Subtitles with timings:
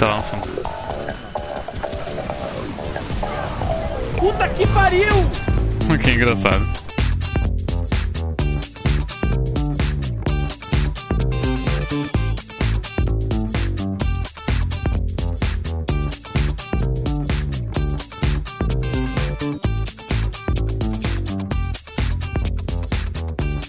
[0.00, 0.46] tá lá no fundo.
[4.18, 5.14] Puta que pariu!
[6.02, 6.80] que engraçado.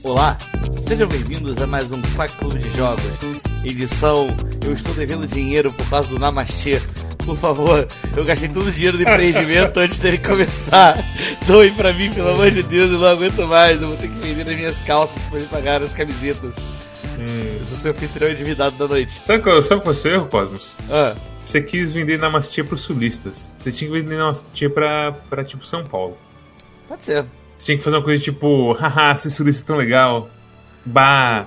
[0.04, 0.38] Olá,
[0.88, 3.51] sejam bem-vindos a mais um Quack Clube de Jogos.
[3.64, 6.82] Edição Eu estou devendo dinheiro por causa do Namastê.
[7.26, 10.98] Por favor, eu gastei todo o dinheiro do empreendimento antes dele começar.
[11.46, 13.80] Doe pra mim, pelo amor de Deus, eu não aguento mais.
[13.80, 16.56] Eu vou ter que vender as minhas calças pra ele pagar as camisetas.
[17.60, 19.22] Eu sou seu anfitrião endividado da noite.
[19.24, 20.76] Sabe qual, sabe qual foi o erro, Cosmos?
[20.90, 23.54] Ah, Você quis vender Namastia pros sulistas.
[23.56, 26.18] Você tinha que vender Namastia pra, pra tipo, São Paulo.
[26.88, 27.24] pode ser.
[27.56, 30.28] Você tinha que fazer uma coisa tipo, haha, ser sulista é tão legal.
[30.84, 31.46] Bah,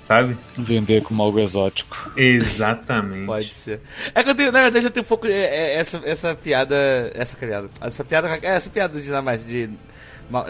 [0.00, 0.36] sabe?
[0.56, 2.10] Vender como algo exótico.
[2.16, 3.26] Exatamente.
[3.26, 3.80] Pode ser.
[4.14, 6.76] É que eu tenho, na verdade, eu tenho um pouco é, é, essa, essa piada.
[7.14, 7.70] Essa piada.
[7.80, 8.28] Essa piada.
[8.42, 9.70] é, Essa piada de, namas, de,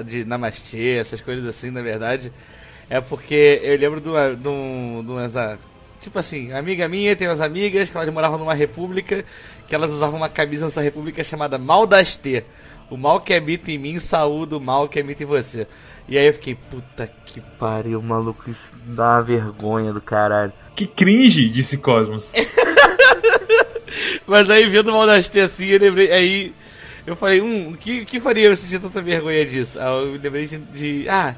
[0.06, 2.33] de namastê, essas coisas assim, na verdade.
[2.89, 4.34] É porque eu lembro de uma.
[4.34, 5.59] De um, de umas, ah,
[6.01, 9.25] tipo assim, amiga minha tem umas amigas que elas moravam numa república
[9.71, 12.45] que elas usavam uma camisa nessa república chamada Maldastê.
[12.91, 15.67] O mal que habita em mim, saúde o mal que habita em você.
[16.09, 20.53] E aí eu fiquei, puta que pariu, maluco, isso dá uma vergonha do caralho.
[20.75, 22.33] Que cringe, disse Cosmos.
[24.27, 26.11] Mas aí vendo o Maldastê assim, eu lembrei.
[26.13, 26.55] Aí
[27.07, 29.79] eu falei, hum, o que, que faria eu sentir tanta vergonha disso?
[29.79, 30.59] Aí eu lembrei de.
[30.59, 31.35] de- ah,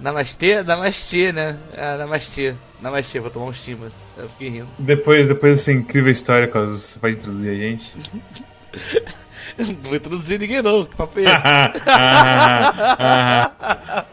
[0.00, 0.62] Namastê?
[0.62, 1.56] Namastê, né?
[1.76, 2.54] Ah, Namastê.
[2.80, 3.92] Namastê, vou tomar uns timas.
[4.16, 4.68] Eu fiquei rindo.
[4.78, 7.92] depois, depois dessa incrível história, Cosmos, você pode introduzir a gente?
[9.58, 11.32] Não vou introduzir ninguém não, que papo é esse?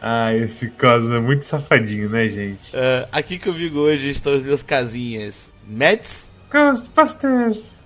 [0.02, 2.76] ah, esse Cosmos é muito safadinho, né, gente?
[2.76, 5.52] Ah, aqui comigo hoje estão os meus casinhas.
[5.68, 6.30] Mads.
[6.52, 7.86] Ghostbusters!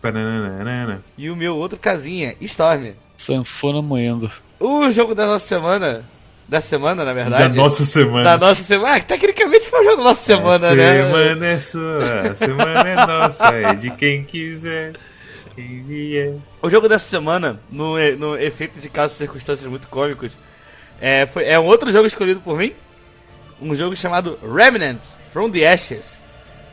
[0.00, 1.02] Bananana.
[1.18, 2.92] E o meu outro casinha, Storm.
[3.18, 4.30] Sanfona moendo.
[4.60, 6.04] O jogo da nossa semana.
[6.48, 7.42] Da semana, na verdade.
[7.42, 8.22] Da nossa semana.
[8.22, 8.94] Da nossa semana.
[8.94, 11.02] Ah, tecnicamente foi o jogo da nossa semana, a né?
[11.02, 14.94] semana é sua, a semana é nossa, é de quem quiser.
[15.56, 16.34] Quem vier.
[16.62, 20.30] O jogo dessa semana, no, no efeito de casos e circunstâncias muito cômicos,
[21.00, 22.72] é, foi, é um outro jogo escolhido por mim.
[23.60, 25.00] Um jogo chamado Remnant
[25.32, 26.24] from the Ashes.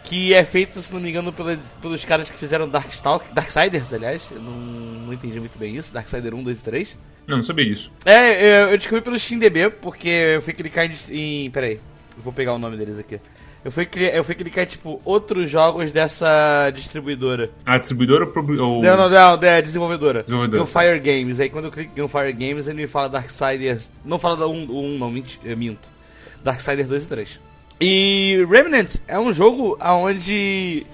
[0.04, 4.28] Que é feito, se não me engano, pela- pelos caras que fizeram Darkstalk, Darksiders, aliás.
[4.30, 5.94] Eu não, não entendi muito bem isso.
[5.94, 6.98] Darksider 1, 2 e 3.
[7.26, 7.90] Não, não sabia disso.
[8.04, 11.50] É, eu, eu descobri pelo SteamDB, porque eu fui clicar em, em.
[11.52, 11.80] Peraí,
[12.18, 13.18] eu vou pegar o nome deles aqui.
[13.64, 17.50] Eu fui, eu fui clicar tipo, outros jogos dessa distribuidora.
[17.66, 18.82] A distribuidora ou...
[18.82, 20.24] Não, não, não, é desenvolvedora.
[20.24, 20.64] Desenvolvedora.
[20.64, 21.40] Gunfire Games.
[21.40, 23.90] Aí quando eu clico em Gunfire Games, ele me fala Darksiders.
[24.04, 25.90] Não fala da 1, um, um, não, menti- eu minto.
[26.44, 27.40] Darksiders 2 e 3.
[27.80, 30.86] E Remnant é um jogo onde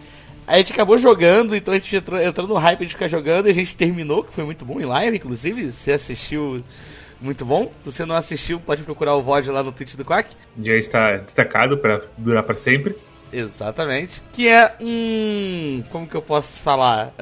[0.48, 3.52] a gente acabou jogando, então a gente entrou, entrou no hype de ficar jogando e
[3.52, 5.72] a gente terminou, que foi muito bom em live, inclusive.
[5.72, 6.58] Você assistiu,
[7.22, 7.70] muito bom.
[7.84, 10.30] Se você não assistiu, pode procurar o VOD lá no Twitch do Quack.
[10.62, 12.96] Já está destacado pra durar pra sempre.
[13.32, 14.22] Exatamente.
[14.32, 15.84] Que é um.
[15.92, 17.14] Como que eu posso falar?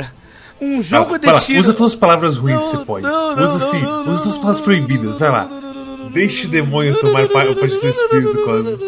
[0.59, 1.59] Um jogo Fala, de fala, tiro.
[1.59, 3.06] Usa todas as palavras ruins Não, se você pode.
[3.06, 5.19] não, não, usa sim, usa todas as palavras proibidas.
[5.19, 5.47] Vai lá.
[6.13, 8.80] Deixe o demônio tomar pa- parte do seu espírito, Cosmos.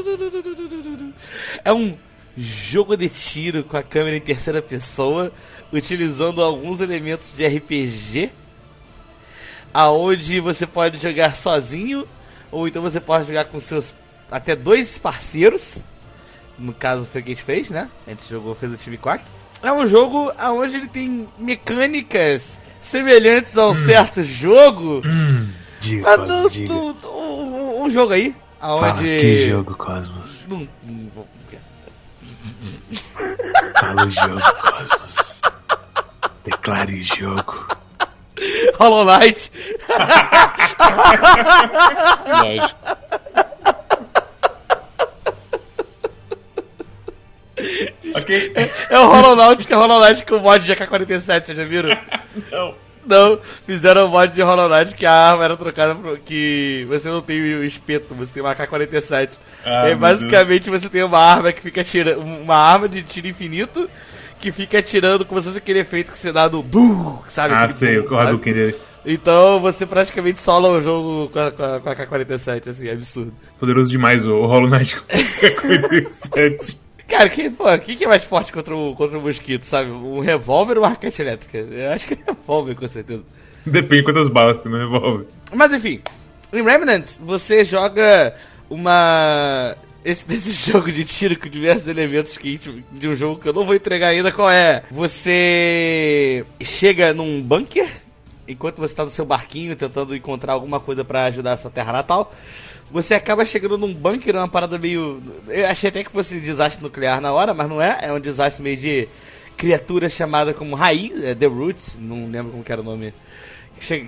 [1.63, 1.95] É um
[2.37, 5.31] jogo de tiro com a câmera em terceira pessoa,
[5.71, 8.31] utilizando alguns elementos de RPG,
[9.73, 12.07] aonde você pode jogar sozinho,
[12.51, 13.93] ou então você pode jogar com seus
[14.31, 15.77] até dois parceiros.
[16.57, 17.89] No caso foi o que a gente fez, né?
[18.05, 19.23] A gente jogou, fez o time Quack.
[19.63, 25.01] É um jogo onde ele tem mecânicas semelhantes a um certo jogo.
[25.79, 26.27] Diga, Mas
[26.67, 29.17] no- no- um, um jogo aí, aonde...
[29.77, 30.47] Cosmos?
[30.47, 31.27] Não, não vou...
[33.79, 35.41] Fala o jogo, Cosmos.
[36.43, 37.67] Declare o jogo.
[38.77, 39.51] Hollow Knight.
[42.43, 42.79] Lógico.
[48.15, 48.53] Ok?
[48.89, 51.65] É o Hollow Knight, que é o Hollow Knight com mod de AK-47, vocês já
[51.65, 51.97] viram?
[52.51, 52.75] Não.
[53.05, 57.09] Não, fizeram o mod de Hollow Knight que a arma era trocada pro, que você
[57.09, 59.31] não tem o espeto, você tem uma AK-47.
[59.65, 62.19] Ah, meu basicamente você tem uma arma que fica tirando.
[62.19, 63.89] Uma arma de tiro infinito
[64.39, 67.53] que fica atirando como se fosse aquele efeito que você dá do BUM, sabe?
[67.53, 68.17] Ah, sei, o?
[68.17, 68.75] Hadouken dele.
[69.05, 72.93] Então você praticamente sola o jogo com a, com a, com a AK-47, assim, é
[72.93, 73.33] absurdo.
[73.59, 76.79] Poderoso demais o, Hollow Knight com 47.
[77.07, 79.89] Cara, que, pô, quem que é mais forte contra o, contra o mosquito, sabe?
[79.89, 81.57] Um revólver ou uma arquete elétrica?
[81.57, 83.23] Eu acho que é revólver, com certeza.
[83.65, 85.25] Depende quantas balas tem no revólver.
[85.51, 86.01] Mas enfim,
[86.53, 88.35] em Remnant você joga
[88.69, 89.75] uma.
[90.03, 92.59] Esse, desse jogo de tiro com diversos elementos que,
[92.91, 94.83] de um jogo que eu não vou entregar ainda, qual é?
[94.91, 97.87] Você chega num bunker
[98.47, 101.93] enquanto você está no seu barquinho tentando encontrar alguma coisa para ajudar a sua terra
[101.93, 102.33] natal.
[102.91, 105.21] Você acaba chegando num bunker, uma parada meio.
[105.47, 107.99] Eu achei até que fosse desastre nuclear na hora, mas não é.
[108.01, 109.07] É um desastre meio de
[109.55, 113.13] criaturas chamadas como raiz, é The Roots, não lembro como era o nome,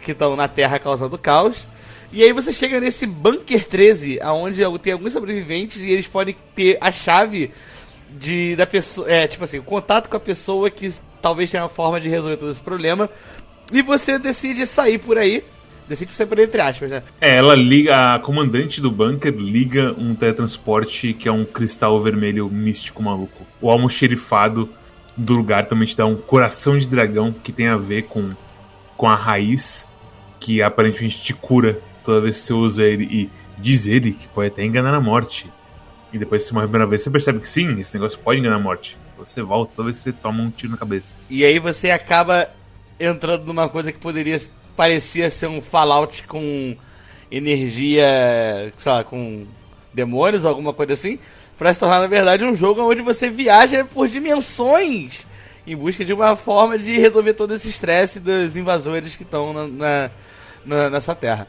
[0.02, 1.68] que estão na Terra causando caos.
[2.14, 6.78] E aí você chega nesse Bunker 13, aonde tem alguns sobreviventes e eles podem ter
[6.82, 7.52] a chave
[8.10, 11.70] de da pessoa, é, tipo assim, o contato com a pessoa que talvez tenha uma
[11.70, 13.10] forma de resolver todo esse problema.
[13.72, 15.42] E você decide sair por aí.
[15.88, 17.04] Decide sair por aí, entre aspas, né?
[17.22, 22.50] É, ela liga, a comandante do bunker liga um teletransporte que é um cristal vermelho
[22.50, 23.48] místico maluco.
[23.62, 24.70] O almoxerifado
[25.16, 28.30] do lugar também te dá um coração de dragão que tem a ver com,
[28.98, 29.88] com a raiz,
[30.40, 33.04] que aparentemente te cura toda vez que você usa ele.
[33.06, 35.52] E diz ele que pode até enganar a morte.
[36.12, 38.58] E depois você morre a primeira vez, você percebe que sim, esse negócio pode enganar
[38.58, 38.98] a morte.
[39.18, 41.16] Você volta toda vez você toma um tiro na cabeça.
[41.30, 42.50] E aí você acaba
[43.00, 44.40] entrando numa coisa que poderia
[44.76, 46.76] parecia ser um Fallout com
[47.32, 49.46] energia, sei lá, com
[49.94, 51.20] demônios alguma coisa assim,
[51.58, 55.28] para se tornar na verdade um jogo onde você viaja por dimensões
[55.66, 59.68] em busca de uma forma de resolver todo esse estresse dos invasores que estão na,
[59.68, 60.12] na,
[60.66, 61.48] na, nessa terra.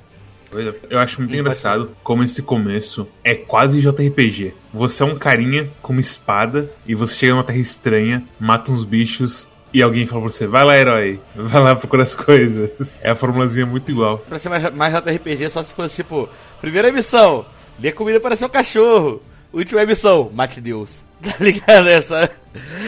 [0.89, 4.55] Eu acho muito engraçado como esse começo é quase JRPG.
[4.73, 8.85] Você é um carinha com uma espada e você chega numa terra estranha, mata uns
[8.85, 13.01] bichos e alguém fala pra você, vai lá, herói, vai lá procurar as coisas.
[13.03, 14.19] É a formulazinha muito igual.
[14.19, 16.29] Pra ser mais, mais JRPG, só se fosse tipo,
[16.61, 17.47] primeira missão,
[17.79, 19.23] dê comida para seu cachorro.
[19.53, 21.05] Última missão, mate Deus.
[21.23, 21.89] Tá ligado?
[21.89, 22.29] Essa...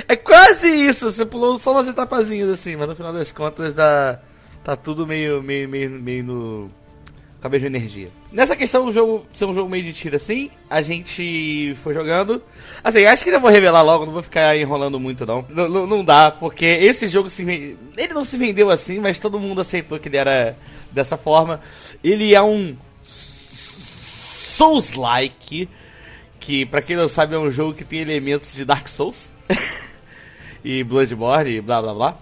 [0.09, 4.19] É quase isso, você pulou só umas etapazinhas assim, mas no final das contas dá.
[4.65, 6.71] Tá tudo meio, meio, meio, meio no
[7.45, 8.09] a mesma energia.
[8.33, 12.43] Nessa questão do jogo ser um jogo meio de tiro assim, a gente foi jogando.
[12.83, 15.45] Assim, acho que já vou revelar logo, não vou ficar enrolando muito não.
[15.51, 19.39] Não, não, não dá, porque esse jogo se ele não se vendeu assim, mas todo
[19.39, 20.57] mundo aceitou que ele era
[20.91, 21.61] dessa forma.
[22.03, 22.75] Ele é um
[24.55, 25.69] Souls-like,
[26.41, 29.31] que para quem não sabe é um jogo que tem elementos de Dark Souls
[30.65, 32.19] e Bloodborne e blá blá blá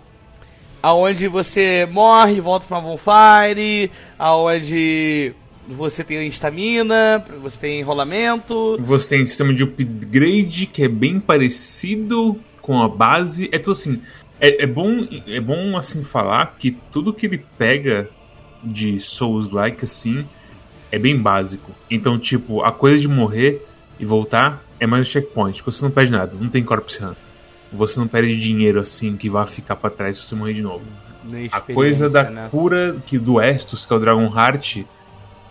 [0.83, 5.33] aonde você morre, volta pra bonfire, aonde
[5.69, 8.77] você tem estamina, você tem enrolamento.
[8.81, 13.49] Você tem sistema de upgrade que é bem parecido com a base.
[13.53, 14.03] É tudo assim.
[14.41, 18.11] É, é bom, é bom assim falar que tudo que ele pega
[18.63, 20.27] de Souls-like assim
[20.91, 21.71] é bem básico.
[21.89, 23.65] Então, tipo, a coisa de morrer
[24.01, 25.63] e voltar é mais um checkpoint.
[25.65, 27.15] Você não perde nada, não tem corpse run
[27.73, 30.85] você não perde dinheiro assim que vai ficar para trás se você morrer de novo.
[31.51, 32.49] A coisa da né?
[32.51, 34.85] cura que do Estus, que é o Dragon Heart,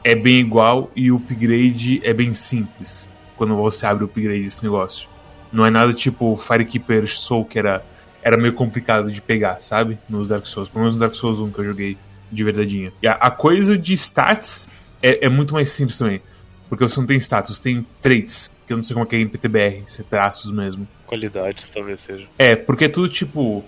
[0.04, 3.08] é bem igual e o upgrade é bem simples.
[3.38, 5.10] Quando você abre o upgrade desse negócio.
[5.52, 7.84] Não é nada tipo Firekeeper Soul, que era,
[8.22, 9.98] era meio complicado de pegar, sabe?
[10.08, 10.70] Nos Dark Souls.
[10.70, 11.98] Pelo menos no Dark Souls 1 que eu joguei
[12.32, 12.94] de verdadeinha.
[13.02, 14.70] E a, a coisa de stats
[15.02, 16.22] é, é, muito mais simples também.
[16.70, 18.50] Porque você não tem status, você tem traits.
[18.66, 21.70] Que eu não sei como é que é em PTBR, se é traços mesmo qualidades,
[21.70, 22.26] talvez seja.
[22.40, 23.64] É, porque é tudo tipo.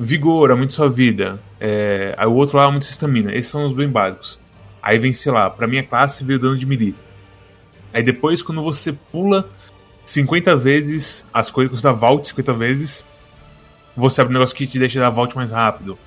[0.00, 1.40] Vigor, muito sua vida.
[1.60, 3.34] É, aí o outro lá é muito estamina.
[3.34, 4.38] Esses são os bem básicos.
[4.80, 6.94] Aí vem, sei lá, pra minha classe veio dano de melee.
[7.92, 9.50] Aí depois, quando você pula
[10.04, 13.04] 50 vezes as coisas, você dá vault 50 vezes,
[13.96, 15.98] você abre um negócio que te deixa dar vault mais rápido.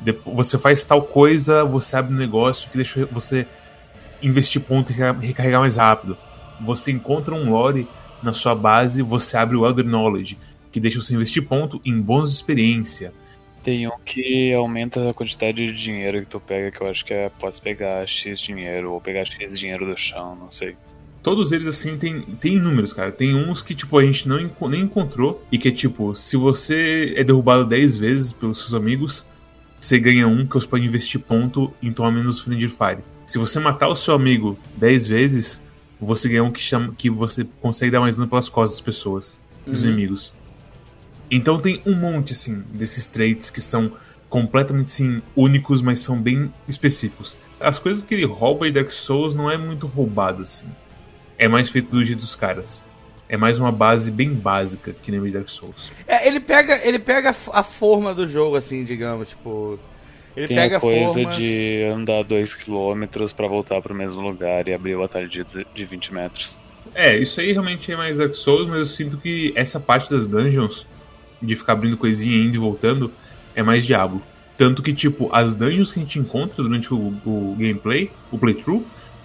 [0.00, 3.46] Depois, você faz tal coisa, você abre um negócio que deixa você
[4.20, 6.18] investir ponto e recarregar mais rápido.
[6.60, 7.86] Você encontra um lore
[8.26, 10.36] na sua base você abre o Elder Knowledge,
[10.70, 13.12] que deixa você investir ponto em bônus de experiência.
[13.62, 17.14] Tem um que aumenta a quantidade de dinheiro que tu pega, que eu acho que
[17.14, 20.76] é pode pegar X dinheiro ou pegar X dinheiro do chão, não sei.
[21.22, 23.10] Todos eles, assim, tem, tem números, cara.
[23.10, 25.44] Tem uns que, tipo, a gente não, nem encontrou.
[25.50, 29.26] E que é tipo, se você é derrubado 10 vezes pelos seus amigos,
[29.80, 32.98] você ganha um que você pode investir ponto em tomar menos Friendly Fire.
[33.24, 35.60] Se você matar o seu amigo 10 vezes,
[36.00, 39.40] você ganha um que, chama, que você consegue dar mais dano pelas costas das pessoas,
[39.66, 39.90] dos uhum.
[39.90, 40.32] inimigos.
[41.30, 43.92] Então tem um monte, assim, desses traits que são
[44.28, 47.38] completamente, sim, únicos, mas são bem específicos.
[47.58, 50.66] As coisas que ele rouba em Dark Souls não é muito roubado, assim.
[51.38, 52.84] É mais feito do jeito dos caras.
[53.28, 55.90] É mais uma base bem básica que nem o Dark Souls.
[56.06, 59.78] É, ele pega, ele pega a forma do jogo, assim, digamos, tipo
[60.36, 61.36] ele Tem pega a coisa formas...
[61.36, 65.84] de andar 2km para voltar para o mesmo lugar e abrir o atalho de, de
[65.84, 66.58] 20 metros.
[66.94, 70.28] É, isso aí realmente é mais Dark Souls, mas eu sinto que essa parte das
[70.28, 70.86] dungeons,
[71.40, 73.10] de ficar abrindo coisinha indo e voltando,
[73.54, 74.22] é mais Diablo.
[74.56, 78.84] Tanto que, tipo, as dungeons que a gente encontra durante o, o gameplay, o playthrough,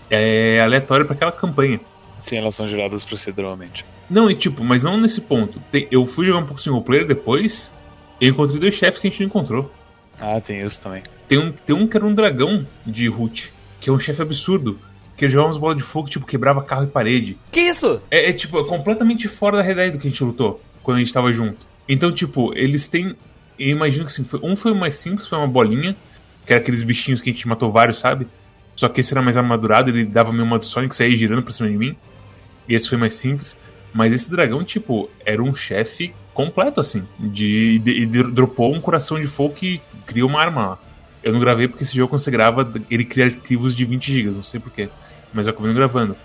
[0.09, 1.79] é aleatório para aquela campanha.
[2.19, 3.85] Sim, elas são geradas proceduralmente.
[4.09, 5.59] Não, e tipo, mas não nesse ponto.
[5.71, 7.73] Tem- eu fui jogar um pouco single player depois
[8.19, 9.71] e eu encontrei dois chefes que a gente não encontrou.
[10.21, 11.03] Ah, tem isso também.
[11.27, 14.79] Tem um, tem um que era um dragão de Root, que é um chefe absurdo.
[15.17, 17.37] Que ele jogava umas bolas de fogo, tipo, quebrava carro e parede.
[17.51, 18.01] Que isso?
[18.09, 20.99] É, é, tipo, é completamente fora da realidade do que a gente lutou quando a
[20.99, 21.57] gente tava junto.
[21.87, 23.15] Então, tipo, eles têm.
[23.59, 25.95] Eu imagino que assim, foi- um foi o mais simples, foi uma bolinha,
[26.45, 28.27] que era aqueles bichinhos que a gente matou vários, sabe?
[28.75, 31.53] Só que esse era mais amadurado, ele dava meio uma do Sonic, saía girando pra
[31.53, 31.95] cima de mim.
[32.67, 33.57] E esse foi mais simples.
[33.93, 37.03] Mas esse dragão, tipo, era um chefe completo, assim.
[37.19, 40.79] De, de, e de- dropou um coração de fogo que cria uma arma lá.
[41.23, 44.35] Eu não gravei porque esse jogo, quando você grava, ele cria arquivos de 20 GB,
[44.35, 44.89] não sei porquê.
[45.33, 46.15] Mas eu acabei gravando.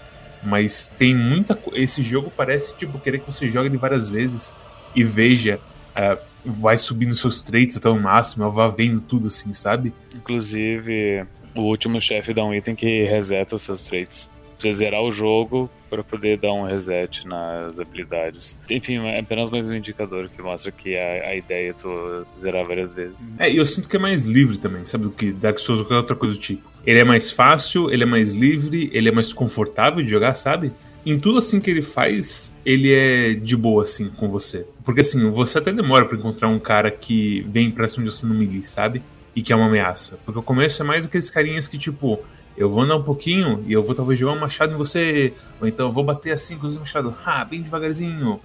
[0.42, 1.58] Mas tem muita.
[1.72, 4.52] Esse jogo parece, tipo, querer que você jogue ele várias vezes
[4.94, 5.60] e veja.
[5.94, 9.92] ah, vai subindo seus traits até o máximo, vá vendo tudo assim, sabe?
[10.14, 14.30] Inclusive, o último chefe dá um item que reseta os seus traits.
[14.58, 18.56] Precisa zerar o jogo para poder dar um reset nas habilidades.
[18.70, 22.66] Enfim, é apenas mais um indicador que mostra que a, a ideia é tu zerar
[22.66, 23.28] várias vezes.
[23.38, 25.04] É, e eu sinto que é mais livre também, sabe?
[25.04, 26.68] Do que Dark Souls ou qualquer outra coisa do tipo.
[26.84, 30.72] Ele é mais fácil, ele é mais livre, ele é mais confortável de jogar, sabe?
[31.04, 34.66] Em tudo assim que ele faz, ele é de boa assim com você.
[34.84, 38.26] Porque assim, você até demora pra encontrar um cara que vem pra cima de você
[38.26, 39.02] no melee, sabe?
[39.34, 40.18] E que é uma ameaça.
[40.24, 42.18] Porque o começo é mais aqueles carinhas que, tipo,
[42.56, 45.34] eu vou andar um pouquinho e eu vou talvez jogar um machado em você.
[45.60, 47.14] Ou então eu vou bater assim com os machados.
[47.24, 48.40] Ah, bem devagarzinho.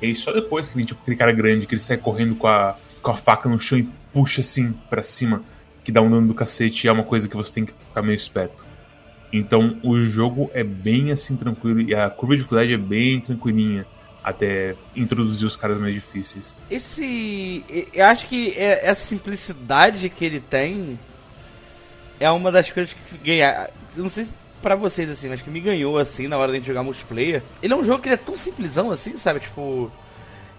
[0.00, 2.46] E aí só depois que vem, tipo, aquele cara grande que ele sai correndo com
[2.46, 5.42] a, com a faca no chão e puxa assim pra cima,
[5.84, 8.02] que dá um dano do cacete e é uma coisa que você tem que ficar
[8.02, 8.64] meio esperto.
[9.32, 13.86] Então o jogo é bem assim tranquilo e a curva de dificuldade é bem tranquilinha
[14.22, 16.58] até introduzir os caras mais difíceis.
[16.70, 17.64] Esse.
[17.94, 20.98] Eu acho que é- essa simplicidade que ele tem
[22.18, 23.68] é uma das coisas que ganha.
[23.96, 24.32] eu Não sei se
[24.62, 27.42] pra vocês assim, mas que me ganhou assim na hora de jogar multiplayer.
[27.62, 29.40] Ele é um jogo que é tão simplesão assim, sabe?
[29.40, 29.90] Tipo.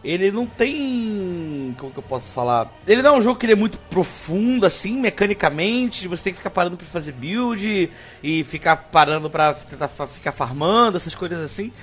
[0.04, 1.76] Ele não tem.
[1.78, 2.72] Como que eu posso falar?
[2.88, 6.08] Ele não é um jogo que é muito profundo, assim, mecanicamente.
[6.08, 7.92] Você tem que ficar parando pra fazer build
[8.24, 11.74] e ficar parando pra tentar ficar farmando, essas coisas assim.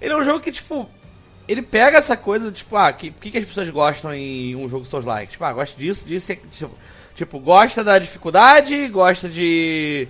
[0.00, 0.90] Ele é um jogo que, tipo,
[1.46, 4.84] ele pega essa coisa, tipo, ah, que, que, que as pessoas gostam em um jogo
[4.84, 5.32] Souls-like?
[5.32, 6.76] Tipo, ah, gosta disso, disso, tipo,
[7.14, 10.08] tipo, gosta da dificuldade, gosta de,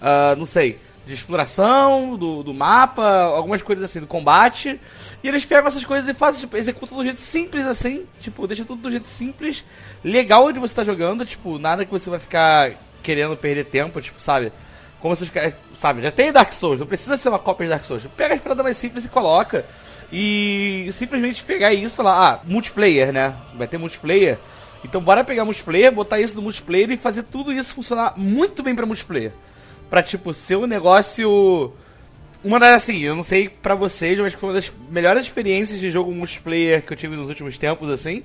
[0.00, 4.80] ah, não sei, de exploração do, do mapa, algumas coisas assim, do combate.
[5.22, 8.64] E eles pegam essas coisas e fazem, tipo, executam do jeito simples assim, tipo, deixa
[8.64, 9.64] tudo do jeito simples,
[10.02, 12.72] legal de você estar jogando, tipo, nada que você vai ficar
[13.02, 14.52] querendo perder tempo, tipo, sabe?
[15.00, 17.84] Como vocês querem, sabe, já tem Dark Souls, não precisa ser uma cópia de Dark
[17.84, 18.02] Souls.
[18.16, 19.64] Pega as paradas mais simples e coloca.
[20.10, 23.34] E simplesmente pegar isso falar, ah, multiplayer, né?
[23.54, 24.38] Vai ter multiplayer.
[24.86, 28.74] Então bora pegar multiplayer, botar isso no multiplayer e fazer tudo isso funcionar muito bem
[28.74, 29.32] pra multiplayer.
[29.90, 31.72] Pra, tipo, ser um negócio.
[32.44, 35.80] Uma das, assim, eu não sei pra vocês, mas que foi uma das melhores experiências
[35.80, 38.22] de jogo multiplayer que eu tive nos últimos tempos, assim.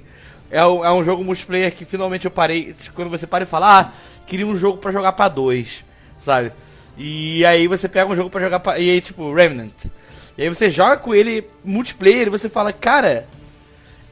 [0.52, 2.76] É um, é um jogo multiplayer que finalmente eu parei.
[2.94, 3.92] Quando você para e fala, ah,
[4.28, 5.84] queria um jogo pra jogar pra dois,
[6.20, 6.52] sabe?
[6.96, 8.78] E aí você pega um jogo pra jogar pra.
[8.78, 9.86] E aí, tipo, Remnant.
[10.38, 13.26] E aí você joga com ele multiplayer e você fala, cara,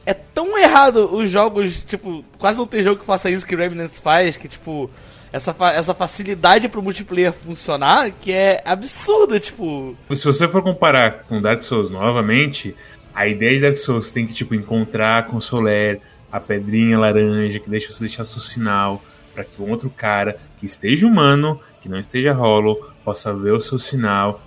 [0.06, 3.90] é tão errado os jogos, tipo, quase não tem jogo que faça isso que Remnant
[3.90, 4.90] faz, que tipo,
[5.32, 9.96] essa, fa- essa facilidade pro multiplayer funcionar, que é absurda, tipo.
[10.14, 12.74] Se você for comparar com Dark Souls novamente,
[13.14, 16.00] a ideia de Dark Souls tem que tipo encontrar o Soler
[16.32, 19.02] a pedrinha laranja que deixa você deixar seu sinal
[19.34, 23.60] para que um outro cara que esteja humano, que não esteja hollow, possa ver o
[23.60, 24.40] seu sinal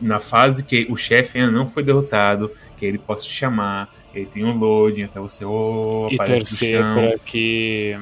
[0.00, 4.26] na fase que o chefe ainda não foi derrotado, que ele possa te chamar, ele
[4.26, 6.80] tem um loading até você oh, E torcer
[7.24, 7.96] que.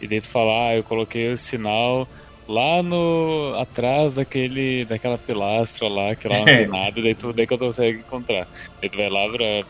[0.00, 2.08] E daí tu falar, ah, eu coloquei o sinal
[2.48, 3.54] lá no.
[3.58, 4.84] atrás daquele.
[4.84, 8.48] daquela pilastra lá, que lá não tem nada, daí tu, daí que eu consegue encontrar.
[8.80, 9.64] Daí tu vai lá pra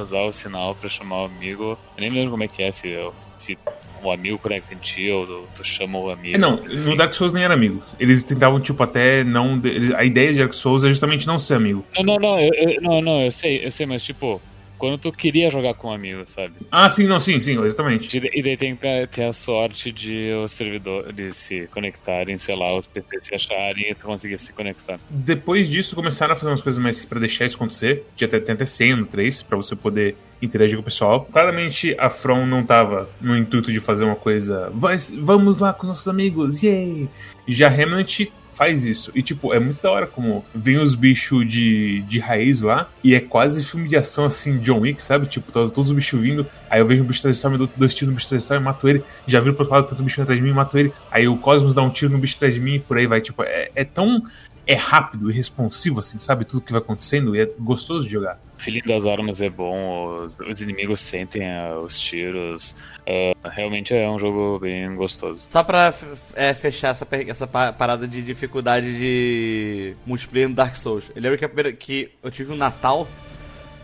[0.00, 1.78] usar o sinal pra chamar o amigo.
[1.96, 2.96] Eu nem lembro como é que é, se,
[3.36, 3.58] se
[4.02, 6.36] o amigo conecta em ti ou tu, tu chama o amigo.
[6.36, 7.82] É, não, no Dark Souls nem era amigo.
[7.98, 9.60] Eles tentavam, tipo, até não.
[9.64, 11.84] eles- A ideia de Dark Souls é justamente não ser amigo.
[11.96, 14.40] Não, não, não, eu, eu- não, não, eu sei, eu sei, mas tipo,
[14.78, 16.54] quando tu queria jogar com um amigo, sabe?
[16.70, 18.16] Ah, sim, não, sim, sim, exatamente.
[18.16, 22.86] E daí tem que ter a sorte de os servidores se conectarem, sei lá, os
[22.86, 24.98] PCs se acharem e tu conseguir se conectar.
[25.08, 28.04] Depois disso, começaram a fazer umas coisas mais pra deixar isso acontecer.
[28.16, 31.24] Tinha até, tem até senha no 3 pra você poder interagir com o pessoal.
[31.32, 34.70] Claramente, a From não tava no intuito de fazer uma coisa.
[34.74, 37.08] "Vai- vamos lá com os nossos amigos, yay!
[37.48, 39.10] Já Remnant faz isso.
[39.14, 43.14] E, tipo, é muito da hora como vem os bichos de, de raiz lá e
[43.14, 45.26] é quase filme de ação, assim, John Wick, sabe?
[45.26, 48.10] Tipo, tá todos os bichos vindo, aí eu vejo um bicho transforma, dou dois tiros
[48.10, 49.04] no bicho transforma e mato ele.
[49.26, 50.92] Já viro pro outro lado, tanto bicho atrás de mim mato ele.
[51.10, 53.20] Aí o Cosmos dá um tiro no bicho atrás de mim e por aí vai.
[53.20, 54.22] Tipo, é, é tão
[54.66, 58.38] é rápido e responsivo, assim, sabe tudo que vai acontecendo e é gostoso de jogar.
[58.64, 62.74] Feeling das armas é bom, os, os inimigos sentem uh, os tiros.
[63.00, 65.46] Uh, realmente é um jogo bem gostoso.
[65.50, 65.92] Só pra
[66.32, 71.04] é, fechar essa, essa parada de dificuldade de multiplayer no Dark Souls.
[71.14, 73.06] Eu lembro que, primeira, que eu tive um Natal,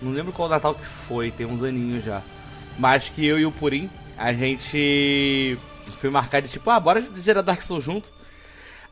[0.01, 2.23] não lembro qual Natal que foi, tem uns aninhos já.
[2.79, 5.59] Mas que eu e o Purim, a gente
[5.99, 8.11] foi marcar de tipo, ah, bora dizer a Dark Souls junto.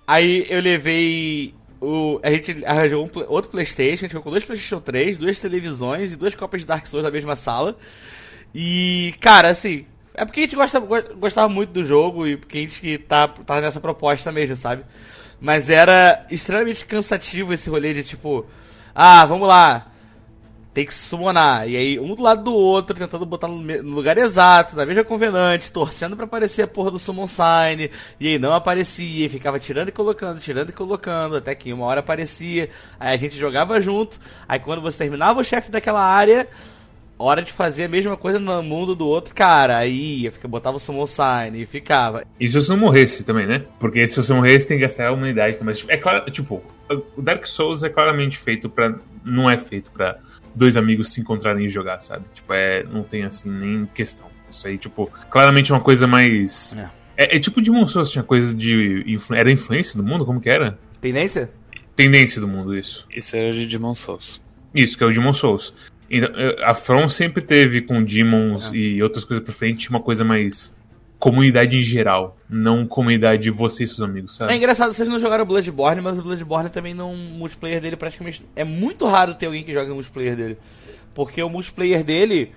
[0.07, 4.81] Aí eu levei o, a gente arranjou um, outro Playstation, a gente com dois Playstation
[4.81, 7.77] 3, duas televisões e duas cópias de Dark Souls na mesma sala.
[8.55, 12.61] E, cara, assim, é porque a gente gosta, gostava muito do jogo e porque a
[12.63, 14.85] gente tá, tá nessa proposta mesmo, sabe?
[15.41, 18.45] Mas era extremamente cansativo esse rolê de tipo,
[18.95, 19.88] ah, vamos lá,
[20.79, 21.69] tem que summonar.
[21.69, 25.73] E aí, um do lado do outro, tentando botar no, lugar exato, na mesma convenante,
[25.73, 27.91] torcendo para aparecer a porra do Summon Sign.
[28.21, 31.85] E aí não aparecia, e ficava tirando e colocando, tirando e colocando, até que uma
[31.85, 32.71] hora aparecia.
[33.01, 34.21] Aí a gente jogava junto.
[34.49, 36.49] Aí quando você terminava o chefe daquela área,
[37.19, 39.79] hora de fazer a mesma coisa no mundo do outro cara.
[39.79, 42.25] Aí ia, botava o Summon Sign e ficava.
[42.39, 43.65] E se você não morresse também, né?
[43.81, 45.59] Porque se você morresse, tem que gastar a humanidade.
[45.63, 46.63] Mas é claro, tipo,
[47.17, 48.95] o Dark Souls é claramente feito para
[49.25, 50.19] Não é feito para
[50.55, 52.25] dois amigos se encontrarem e jogar, sabe?
[52.35, 54.29] Tipo, é, não tem assim nem questão.
[54.51, 56.75] Isso aí, tipo, claramente é uma coisa mais.
[56.77, 56.89] É,
[57.25, 59.05] é, é tipo de Souls, tinha coisa de.
[59.07, 59.37] Influ...
[59.37, 60.25] Era influência do mundo?
[60.25, 60.79] Como que era?
[61.01, 61.51] Tendência?
[61.95, 63.07] Tendência do mundo, isso.
[63.15, 64.41] Isso era de Demon Souls.
[64.75, 65.75] Isso, que é o Demon Souls.
[66.11, 66.31] Então,
[66.65, 68.77] a From sempre teve com Demons é.
[68.77, 70.77] e outras coisas pra frente uma coisa mais
[71.19, 74.53] comunidade em geral, não comunidade de você e seus amigos, sabe?
[74.53, 77.13] É engraçado, vocês não jogaram Bloodborne, mas o Bloodborne também não.
[77.13, 78.45] O multiplayer dele praticamente.
[78.55, 80.59] É muito raro ter alguém que joga o multiplayer dele.
[81.15, 82.53] Porque o multiplayer dele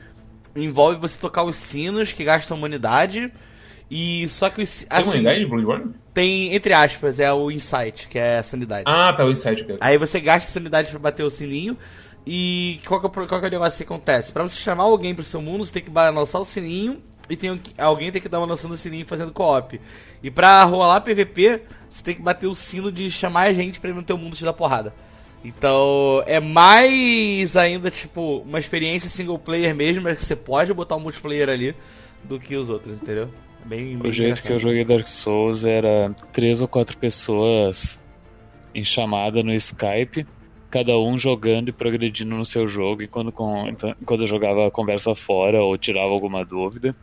[0.56, 3.32] envolve você tocar os sinos que gastam humanidade.
[3.90, 4.84] E só que os.
[4.84, 5.94] Tem humanidade Bloodborne?
[6.14, 8.84] Tem, entre aspas, é o Insight, que é a sanidade.
[8.86, 9.66] Ah, tá, o Insight.
[9.80, 11.78] Aí você gasta sanidade para bater o sininho.
[12.26, 14.32] E qual que, é, qual que é o negócio que acontece?
[14.32, 17.60] Pra você chamar alguém pro seu mundo, você tem que balançar o sininho e tem,
[17.78, 19.80] alguém tem que dar uma noção do sininho fazendo co-op.
[20.22, 23.90] E pra rolar PVP, você tem que bater o sino de chamar a gente pra
[23.90, 24.94] ir no teu mundo te dar porrada.
[25.44, 31.00] Então, é mais ainda, tipo, uma experiência single player mesmo, mas você pode botar um
[31.00, 31.76] multiplayer ali
[32.24, 33.30] do que os outros, entendeu?
[33.66, 38.00] Bem, bem o jeito que eu joguei Dark Souls era três ou quatro pessoas
[38.74, 40.26] em chamada no Skype,
[40.72, 43.34] cada um jogando e progredindo no seu jogo, e quando,
[43.68, 46.96] então, quando eu jogava a conversa fora ou tirava alguma dúvida,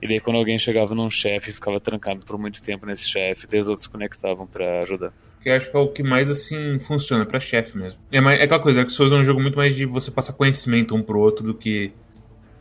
[0.00, 3.60] e daí quando alguém chegava num chefe, ficava trancado por muito tempo nesse chefe, daí
[3.60, 5.12] os outros conectavam para ajudar.
[5.42, 7.98] Que eu acho que é o que mais assim funciona para chefe mesmo.
[8.12, 10.32] É, mais, é aquela coisa, que Souls é um jogo muito mais de você passar
[10.32, 11.92] conhecimento um pro outro do que.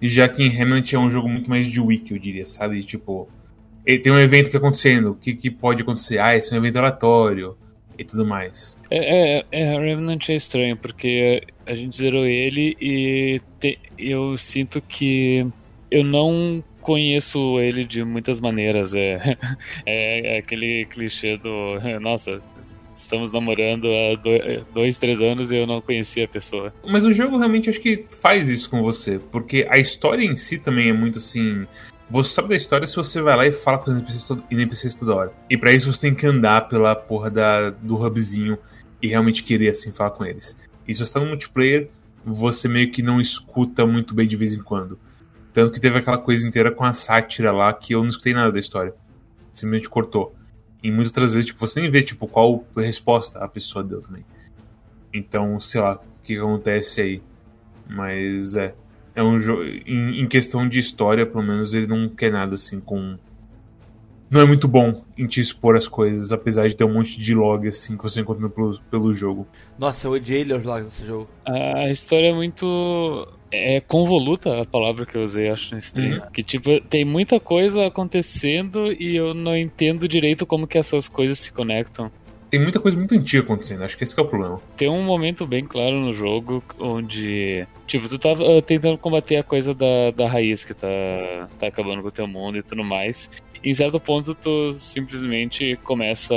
[0.01, 2.84] Já que em Remnant é um jogo muito mais de wiki, eu diria, sabe?
[2.84, 3.30] Tipo,
[3.86, 6.19] tem um evento que é acontecendo, o que, que pode acontecer?
[6.19, 7.56] Ah, esse é um evento aleatório
[7.97, 8.79] e tudo mais.
[8.89, 14.81] É, é, é Revenant é estranho, porque a gente zerou ele e te, eu sinto
[14.81, 15.45] que
[15.89, 18.93] eu não conheço ele de muitas maneiras.
[18.93, 19.38] É,
[19.86, 21.79] é, é aquele clichê do.
[21.99, 22.41] Nossa,
[22.95, 24.15] estamos namorando há
[24.73, 26.73] dois, três anos e eu não conhecia a pessoa.
[26.86, 30.58] Mas o jogo realmente acho que faz isso com você, porque a história em si
[30.58, 31.67] também é muito assim.
[32.10, 35.34] Você sabe da história se você vai lá e fala com NPCs, NPCs toda hora.
[35.50, 38.58] E para isso você tem que andar pela porra da, do hubzinho
[39.02, 40.58] e realmente querer assim falar com eles.
[40.88, 41.89] E se você tá no multiplayer,
[42.24, 45.00] você meio que não escuta muito bem de vez em quando.
[45.52, 48.52] Tanto que teve aquela coisa inteira com a sátira lá que eu não escutei nada
[48.52, 48.94] da história.
[49.52, 50.36] Simplesmente cortou.
[50.84, 54.26] E muitas outras vezes, tipo, você nem vê, tipo, qual resposta a pessoa deu também.
[55.13, 57.24] Então, sei lá, o que acontece aí.
[57.89, 58.76] Mas é.
[59.15, 59.63] É um jogo.
[59.63, 63.17] Em, em, questão de história, pelo menos, ele não quer nada assim com.
[64.30, 67.34] Não é muito bom em te expor as coisas, apesar de ter um monte de
[67.34, 69.47] log assim que você encontra pelo, pelo jogo.
[69.78, 71.30] Nossa, eu odiei ler os logs desse jogo.
[71.45, 76.19] A história é muito é convoluta a palavra que eu usei, acho, nesse stream.
[76.19, 76.32] Uhum.
[76.32, 81.39] Que, tipo, tem muita coisa acontecendo e eu não entendo direito como que essas coisas
[81.39, 82.12] se conectam.
[82.56, 84.62] Tem muita coisa muito antiga acontecendo, acho que esse que é o problema.
[84.78, 89.44] Tem um momento bem claro no jogo onde, tipo, tu tava uh, tentando combater a
[89.44, 90.88] coisa da, da raiz que tá,
[91.60, 93.30] tá acabando com o teu mundo e tudo mais
[93.62, 96.34] em certo ponto tu simplesmente começa.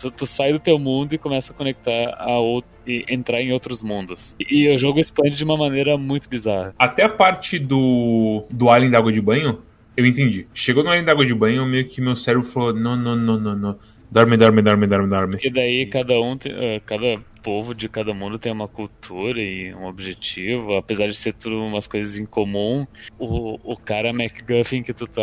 [0.00, 3.52] Tu, tu, sai do teu mundo e começa a conectar a outro, e entrar em
[3.52, 4.34] outros mundos.
[4.40, 6.74] E, e, o jogo expande de uma maneira muito bizarra.
[6.76, 9.60] Até a parte do, do Alien da água de banho,
[9.96, 10.48] eu entendi.
[10.52, 13.38] Chegou no Alien da água de banho, meio que meu cérebro falou: não, não, não,
[13.38, 13.78] não, não.
[14.10, 15.38] Dorme, dorme, dorme, dorme, dorme.
[15.42, 19.86] E daí cada um, uh, cada povo de cada mundo tem uma cultura e um
[19.86, 22.86] objetivo, apesar de ser tudo umas coisas em comum.
[23.18, 25.22] O, o cara MacGuffin que tu tá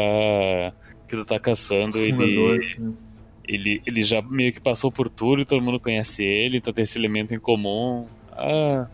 [1.08, 2.78] que tu tá caçando, ele,
[3.48, 6.84] ele, ele já meio que passou por tudo e todo mundo conhece ele, então tem
[6.84, 8.06] esse elemento em comum.
[8.32, 8.88] Ah,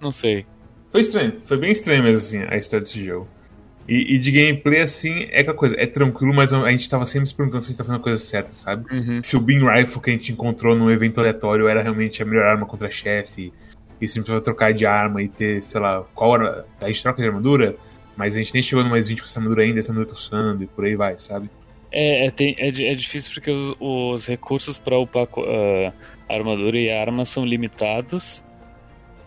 [0.00, 0.44] não sei.
[0.90, 3.28] Foi estranho, foi bem estranho mesmo assim a história desse jogo.
[3.90, 7.26] E, e, de gameplay, assim, é aquela coisa, é tranquilo, mas a gente tava sempre
[7.26, 8.86] se perguntando se a gente tá fazendo a coisa certa, sabe?
[8.94, 9.20] Uhum.
[9.20, 12.44] Se o Beam Rifle que a gente encontrou num evento aleatório era realmente a melhor
[12.44, 13.52] arma contra chefe,
[14.00, 16.64] e se a gente precisava trocar de arma e ter, sei lá, qual era.
[16.80, 17.74] A gente troca de armadura,
[18.16, 20.14] mas a gente nem chegou no mais 20 com essa armadura ainda, essa armadura tá
[20.14, 21.50] funcionando e por aí vai, sabe?
[21.90, 25.92] É, é, tem, é, é difícil porque os, os recursos para upar uh,
[26.28, 28.44] a armadura e a arma são limitados.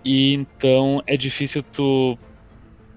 [0.06, 2.18] E então é difícil tu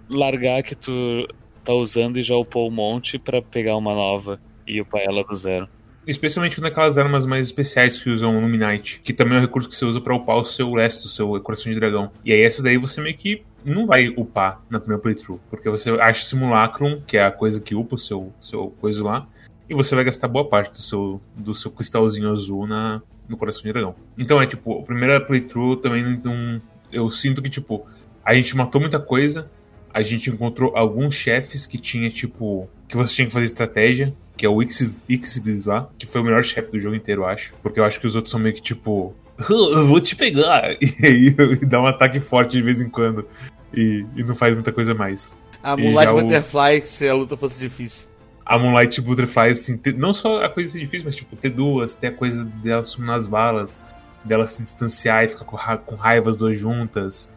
[0.09, 1.27] largar que tu
[1.67, 5.37] tá usando e já upou um monte para pegar uma nova e upar ela do
[5.37, 5.69] zero.
[6.07, 9.85] Especialmente naquelas armas mais especiais que usam Luminite, que também é um recurso que você
[9.85, 12.13] usa para upar o seu resto, o seu coração de dragão.
[12.25, 15.91] E aí essas daí você meio que não vai upar na primeira playthrough, porque você
[15.91, 19.27] acha Simulacrum, que é a coisa que upa o seu, seu coisa lá,
[19.69, 23.63] e você vai gastar boa parte do seu, do seu cristalzinho azul na, no coração
[23.63, 23.97] de dragão.
[24.17, 26.63] Então é tipo, a primeira playthrough também não.
[26.93, 27.85] Eu sinto que, tipo,
[28.25, 29.51] a gente matou muita coisa,
[29.97, 34.45] a gente encontrou alguns chefes que tinha, tipo, que você tinha que fazer estratégia, que
[34.45, 37.55] é o Ixidis lá, que foi o melhor chefe do jogo inteiro, eu acho.
[37.63, 39.15] Porque eu acho que os outros são meio que tipo.
[39.49, 40.65] Eu vou te pegar!
[40.83, 41.31] E aí
[41.67, 43.27] dá um ataque forte de vez em quando.
[43.73, 45.35] E, e não faz muita coisa mais.
[45.63, 46.87] A Moonlight Butterfly, o...
[46.87, 48.07] se a luta fosse difícil.
[48.45, 52.09] A Moonlight Butterfly, assim, ter, não só a coisa difícil, mas tipo, ter duas, ter
[52.09, 53.83] a coisa dela sumir nas balas,
[54.23, 57.35] dela se distanciar e ficar com, ra com raiva as duas juntas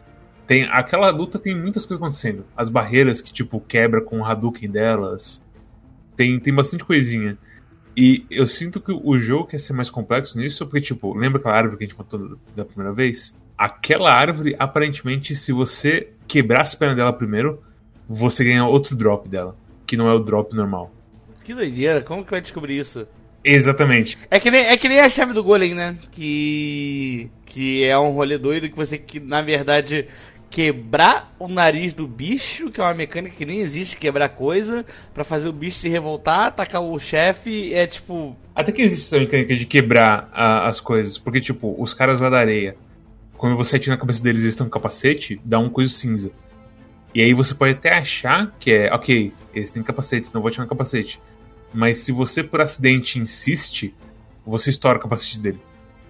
[0.50, 2.44] tem aquela luta tem muitas coisas acontecendo.
[2.56, 5.44] As barreiras que tipo quebra com o Hadouken delas.
[6.16, 7.38] Tem tem bastante coisinha.
[7.96, 11.54] E eu sinto que o jogo quer ser mais complexo nisso, porque tipo, lembra aquela
[11.54, 13.32] árvore que a gente matou da primeira vez?
[13.56, 17.62] Aquela árvore, aparentemente, se você quebrar as pernas dela primeiro,
[18.08, 20.92] você ganha outro drop dela, que não é o drop normal.
[21.44, 23.06] Que doideira, como que vai descobrir isso?
[23.44, 24.18] Exatamente.
[24.28, 25.96] É que nem, é que nem a chave do golem, né?
[26.10, 27.30] Que.
[27.46, 30.06] Que é um rolê doido que você, que na verdade,
[30.50, 34.84] quebrar o nariz do bicho, que é uma mecânica que nem existe, quebrar coisa,
[35.14, 38.36] para fazer o bicho se revoltar, atacar o chefe, é tipo.
[38.54, 42.28] Até que existe essa mecânica de quebrar a, as coisas, porque, tipo, os caras lá
[42.28, 42.76] da areia,
[43.38, 46.32] quando você atira na cabeça deles eles estão com capacete, dá um coisa cinza.
[47.14, 50.66] E aí você pode até achar que é, ok, eles têm capacete, eu vou atirar
[50.66, 51.20] capacete.
[51.72, 53.94] Mas se você por acidente insiste,
[54.44, 55.60] você estoura o capacete dele.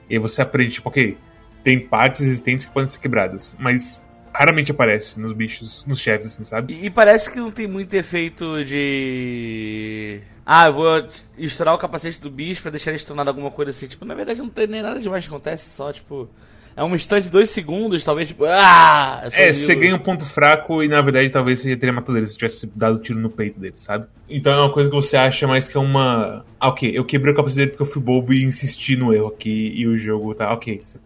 [0.08, 1.16] E aí você aprende, tipo, ok,
[1.62, 6.44] tem partes existentes que podem ser quebradas, mas raramente aparece nos bichos, nos chefes, assim,
[6.44, 6.72] sabe?
[6.72, 10.20] E, e, parece que não tem muito efeito de.
[10.44, 13.86] Ah, eu vou estourar o capacete do bicho pra deixar ele estonado alguma coisa assim.
[13.86, 16.28] Tipo, na verdade não tem nem nada demais que acontece, só, tipo.
[16.76, 18.44] É um instante de dois segundos, talvez, tipo.
[18.44, 19.22] Ah!
[19.32, 22.36] É, você ganha um ponto fraco e na verdade talvez você teria matado ele se
[22.36, 24.06] tivesse dado tiro no peito dele, sabe?
[24.28, 26.44] Então é uma coisa que você acha mais que é uma.
[26.58, 29.26] Ah, ok, eu quebrei o capacete dele porque eu fui bobo e insisti no erro
[29.26, 30.52] aqui e o jogo tá.
[30.52, 30.98] Ok, você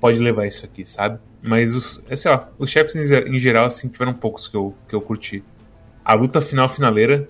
[0.00, 1.18] pode levar isso aqui, sabe?
[1.46, 5.00] Mas os, assim, ó, os chefes em, geral assim, tiveram poucos que eu, que eu
[5.02, 5.44] curti.
[6.02, 7.28] A luta final finaleira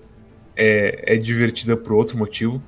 [0.55, 2.63] é, é divertida por outro motivo,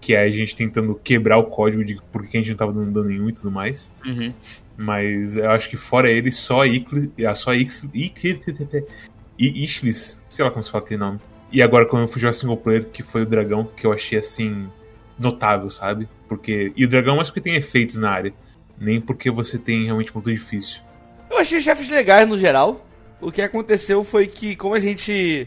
[0.00, 2.72] que é a gente tentando quebrar o código de por que a gente não tava
[2.72, 3.94] dando dano nenhum e tudo mais.
[4.04, 4.34] Uhum.
[4.76, 7.86] Mas eu acho que fora ele, só Iclis, só Iclis,
[9.38, 11.20] e Ishlis, sei lá como se fala aquele nome.
[11.52, 14.18] E agora quando eu fui jogar single player, que foi o dragão, que eu achei
[14.18, 14.68] assim
[15.16, 16.08] notável, sabe?
[16.28, 18.34] Porque e o dragão mais porque tem efeitos na área
[18.80, 20.80] nem porque você tem realmente muito difícil.
[21.30, 22.86] Eu achei os chefes legais no geral.
[23.20, 25.46] O que aconteceu foi que, como a gente.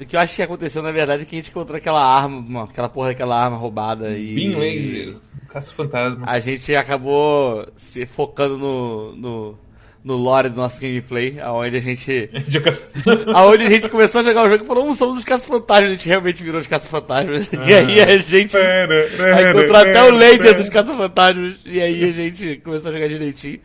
[0.00, 2.64] O que eu acho que aconteceu, na verdade, é que a gente encontrou aquela arma,
[2.64, 4.34] aquela porra daquela arma roubada e.
[4.34, 5.16] Beam Laser,
[5.48, 6.28] caça-fantasmas.
[6.28, 9.58] A gente acabou se focando no, no,
[10.06, 12.30] no lore do nosso gameplay, aonde a gente.
[13.34, 15.92] aonde a gente começou a jogar o jogo e falou, um, somos os caça-fantasmas, a
[15.94, 17.50] gente realmente virou os caça-fantasmas.
[17.52, 21.56] Ah, e aí a gente encontrou até o laser dos caça-fantasmas.
[21.64, 23.58] E aí a gente começou a jogar direitinho.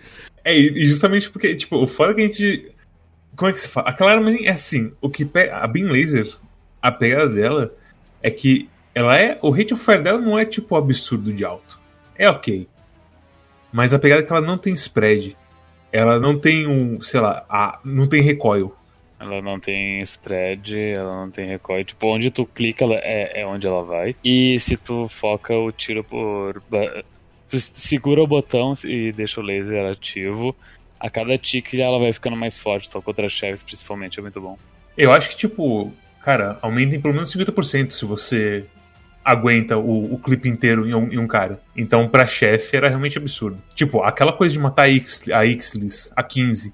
[0.43, 2.71] É, e justamente porque, tipo, o fora que a gente.
[3.35, 3.89] Como é que se fala?
[3.89, 6.27] Aquela arma é assim, o que a Beam Laser,
[6.81, 7.71] a pegada dela
[8.23, 9.37] é que ela é.
[9.43, 11.79] O rate of fire dela não é tipo absurdo de alto.
[12.17, 12.67] É ok.
[13.71, 15.37] Mas a pegada é que ela não tem spread.
[15.91, 18.73] Ela não tem um, sei lá, a, não tem recoil.
[19.19, 21.85] Ela não tem spread, ela não tem recoil.
[21.85, 24.15] Tipo, onde tu clica é, é onde ela vai.
[24.23, 26.63] E se tu foca o tiro por.
[27.47, 30.55] Tu segura o botão e deixa o laser ativo.
[30.99, 34.57] A cada tique ela vai ficando mais forte, só contra chefes principalmente, é muito bom.
[34.97, 38.65] Eu acho que, tipo, cara, aumenta em pelo menos 50% se você
[39.23, 41.61] aguenta o, o clipe inteiro em um, em um, cara.
[41.75, 43.61] Então, pra chefe, era realmente absurdo.
[43.75, 46.73] Tipo, aquela coisa de matar a, a Ixlis a 15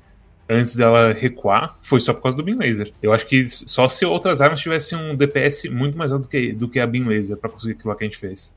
[0.50, 2.92] antes dela recuar foi só por causa do Beam Laser.
[3.02, 6.54] Eu acho que só se outras armas tivessem um DPS muito mais alto do que,
[6.54, 8.54] do que a Beam Laser pra conseguir aquilo que a gente fez.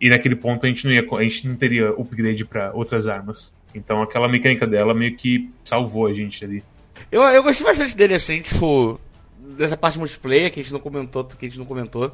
[0.00, 3.54] E naquele ponto a gente não ia, a gente não teria upgrade para outras armas.
[3.72, 6.62] Então aquela mecânica dela meio que salvou a gente ali.
[7.10, 9.00] Eu, eu gostei bastante dele assim, tipo,
[9.56, 12.12] dessa parte multiplayer que a gente não comentou, que a gente não comentou,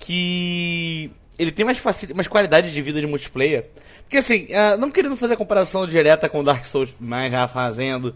[0.00, 2.14] que ele tem mais, facil...
[2.14, 3.66] mais qualidade de vida de multiplayer.
[4.02, 8.14] Porque assim, uh, não querendo fazer a comparação direta com Dark Souls, mas já fazendo.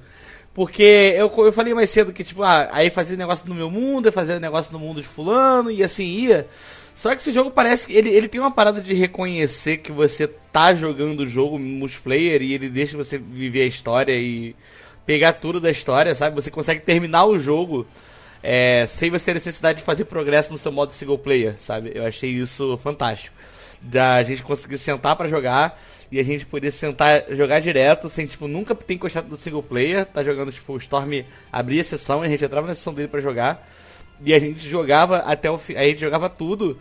[0.52, 4.10] Porque eu, eu falei mais cedo que, tipo, ah, aí fazia negócio no meu mundo,
[4.12, 6.46] fazia negócio no mundo de fulano, e assim ia.
[6.94, 10.28] Só que esse jogo parece que ele, ele tem uma parada de reconhecer que você
[10.28, 14.54] tá jogando o jogo multiplayer e ele deixa você viver a história e
[15.04, 16.36] pegar tudo da história, sabe?
[16.36, 17.84] Você consegue terminar o jogo
[18.46, 21.92] é, sem você ter necessidade de fazer progresso no seu modo single player, sabe?
[21.94, 23.34] Eu achei isso fantástico.
[23.80, 25.80] Da gente conseguir sentar para jogar
[26.12, 30.04] e a gente poder sentar, jogar direto, sem, tipo, nunca ter encostado no single player,
[30.04, 33.08] tá jogando, tipo, o Storm abria a sessão e a gente entrava na sessão dele
[33.08, 33.66] para jogar.
[34.22, 36.78] E a gente jogava até o fim, a gente jogava tudo.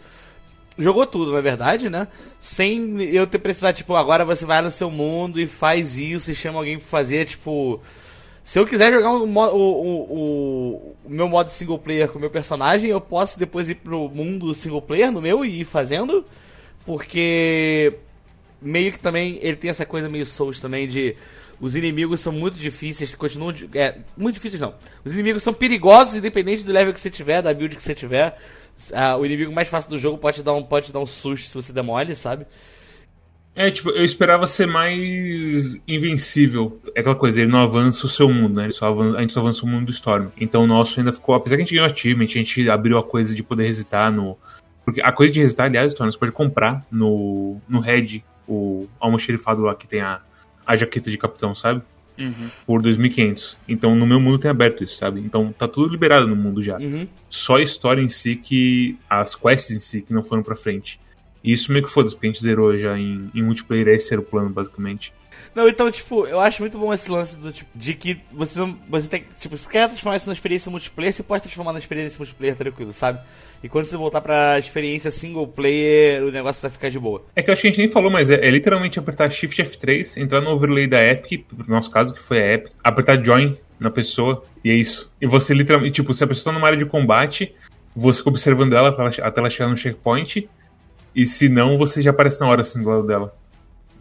[0.77, 2.09] Jogou tudo, na verdade, né?
[2.41, 6.35] Sem eu ter precisado, tipo, agora você vai no seu mundo e faz isso e
[6.35, 7.81] chama alguém pra fazer, tipo
[8.43, 12.89] se eu quiser jogar o, o, o, meu modo single player com o meu personagem,
[12.89, 16.25] eu posso depois ir pro mundo single player no meu e ir fazendo.
[16.85, 17.99] Porque
[18.61, 21.15] meio que também ele tem essa coisa meio Souls também de
[21.59, 24.75] os inimigos são muito difíceis, continuam é, muito difíceis não.
[25.05, 28.37] Os inimigos são perigosos independente do level que você tiver, da build que você tiver.
[28.91, 31.05] Ah, o inimigo mais fácil do jogo pode te dar um pode te dar um
[31.05, 32.45] susto se você demole, sabe?
[33.55, 36.79] É, tipo, eu esperava ser mais invencível.
[36.95, 38.63] É aquela coisa, ele não avança o seu mundo, né?
[38.63, 40.29] Ele só avança, a gente só avança o mundo do Storm.
[40.37, 41.35] Então o nosso ainda ficou.
[41.35, 44.37] Apesar que a gente ganhou achievement, a gente abriu a coisa de poder resitar no.
[44.83, 49.61] Porque a coisa de resitar, aliás, Storm, você pode comprar no, no Red o almoxerifado
[49.61, 50.19] lá que tem a,
[50.65, 51.81] a jaqueta de capitão, sabe?
[52.17, 52.49] Uhum.
[52.65, 53.57] Por 2.500.
[53.67, 55.19] Então no meu mundo tem aberto isso, sabe?
[55.19, 56.77] Então tá tudo liberado no mundo já.
[56.77, 57.07] Uhum.
[57.29, 58.97] Só a história em si que.
[59.07, 60.99] As quests em si que não foram pra frente.
[61.43, 64.21] E isso meio que foda-se, porque a gente zerou já em, em multiplayer, esse era
[64.21, 65.13] o plano, basicamente.
[65.53, 68.77] Não, então, tipo, eu acho muito bom esse lance do tipo, de que você não.
[68.89, 72.17] Você tem Tipo, se quer transformar isso numa experiência multiplayer, você pode transformar na experiência
[72.17, 73.19] multiplayer tranquilo, sabe?
[73.61, 77.23] E quando você voltar pra experiência single player, o negócio vai ficar de boa.
[77.35, 79.61] É que eu acho que a gente nem falou, mas é, é literalmente apertar Shift
[79.61, 83.55] F3, entrar no overlay da Epic, no nosso caso, que foi a Epic, apertar Join
[83.79, 85.11] na pessoa, e é isso.
[85.21, 87.53] E você literalmente, tipo, se a pessoa tá numa área de combate,
[87.95, 90.49] você fica observando ela até ela chegar no checkpoint
[91.15, 93.35] e se não, você já aparece na hora assim do lado dela.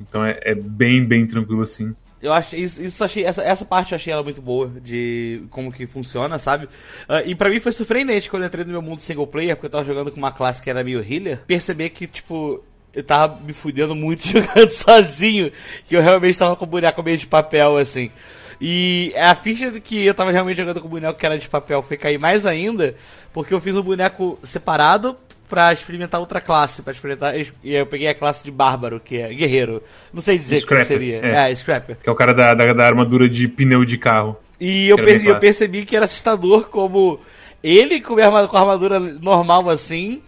[0.00, 1.94] Então é, é bem, bem tranquilo assim.
[2.22, 5.72] Eu acho isso, isso achei essa, essa parte eu achei ela muito boa de como
[5.72, 6.66] que funciona, sabe?
[6.66, 9.66] Uh, e para mim foi surpreendente quando eu entrei no meu mundo single player, porque
[9.66, 12.62] eu tava jogando com uma classe que era meio healer, perceber que tipo
[12.94, 15.50] eu tava me fudendo muito jogando sozinho,
[15.88, 18.10] que eu realmente tava com o boneco meio de papel assim.
[18.60, 21.48] E a ficha de que eu tava realmente jogando com o boneco que era de
[21.48, 22.94] papel foi cair mais ainda,
[23.32, 25.16] porque eu fiz um boneco separado
[25.52, 27.34] pra experimentar outra classe, para experimentar.
[27.36, 29.82] E eu peguei a classe de bárbaro, que é guerreiro.
[30.10, 31.20] Não sei dizer o que seria.
[31.22, 31.50] É.
[31.50, 31.98] é, Scrapper.
[32.02, 34.34] Que é o cara da, da, da armadura de pneu de carro.
[34.58, 37.20] E eu, per eu percebi que era assustador como
[37.62, 40.22] ele com a armadura normal assim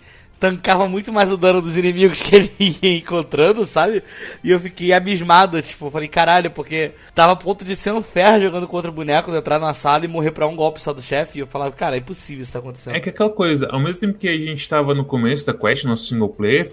[0.44, 2.52] tancava muito mais o dano dos inimigos que ele
[2.82, 4.02] ia encontrando, sabe?
[4.42, 8.42] E eu fiquei abismado, tipo, falei, caralho, porque tava a ponto de ser um ferro
[8.42, 11.00] jogando contra o boneco, de entrar na sala e morrer pra um golpe só do
[11.00, 11.38] chefe.
[11.38, 12.94] E eu falava, cara, é impossível isso tá acontecendo.
[12.94, 15.84] É que aquela coisa, ao mesmo tempo que a gente tava no começo da quest,
[15.84, 16.72] nosso single player,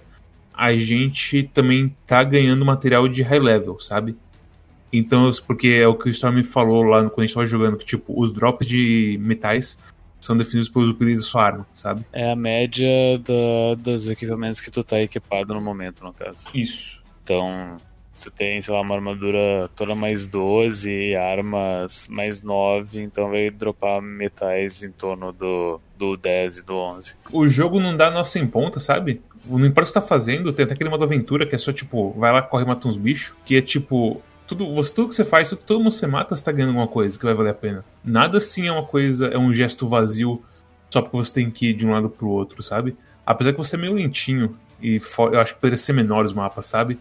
[0.54, 4.18] a gente também tá ganhando material de high level, sabe?
[4.92, 7.86] Então, porque é o que o Storm falou lá quando a gente tava jogando, que
[7.86, 9.80] tipo, os drops de metais
[10.22, 12.06] são definidos pelos upgrades da sua arma, sabe?
[12.14, 12.88] É a média
[13.20, 16.46] da, dos equipamentos que tu tá equipado no momento, no caso.
[16.54, 17.02] Isso.
[17.24, 17.78] Então,
[18.16, 24.00] você tem, sei lá, uma armadura toda mais 12, armas mais 9, então vai dropar
[24.00, 27.16] metais em torno do, do 10 e do 11.
[27.32, 29.22] O jogo não dá nossa em ponta, sabe?
[29.44, 31.74] Não importa o que você tá fazendo, tem até aquele modo aventura que é só
[31.74, 35.16] tipo, vai lá, corre e mata uns bichos, que é tipo, tudo, você, tudo que
[35.16, 37.52] você faz, tudo, todo mundo você mata, você tá ganhando alguma coisa que vai valer
[37.52, 37.86] a pena.
[38.04, 40.44] Nada assim é uma coisa, é um gesto vazio
[40.90, 42.98] só porque você tem que ir de um lado pro outro, sabe?
[43.26, 46.66] Apesar que você é meio lentinho e eu acho que poderia ser menor os mapas,
[46.66, 47.00] sabe?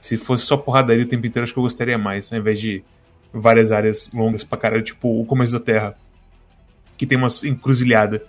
[0.00, 2.84] Se fosse só porradaria o tempo inteiro, acho que eu gostaria mais, ao invés de
[3.32, 5.96] várias áreas longas pra caralho, tipo o começo da Terra,
[6.96, 8.24] que tem uma encruzilhada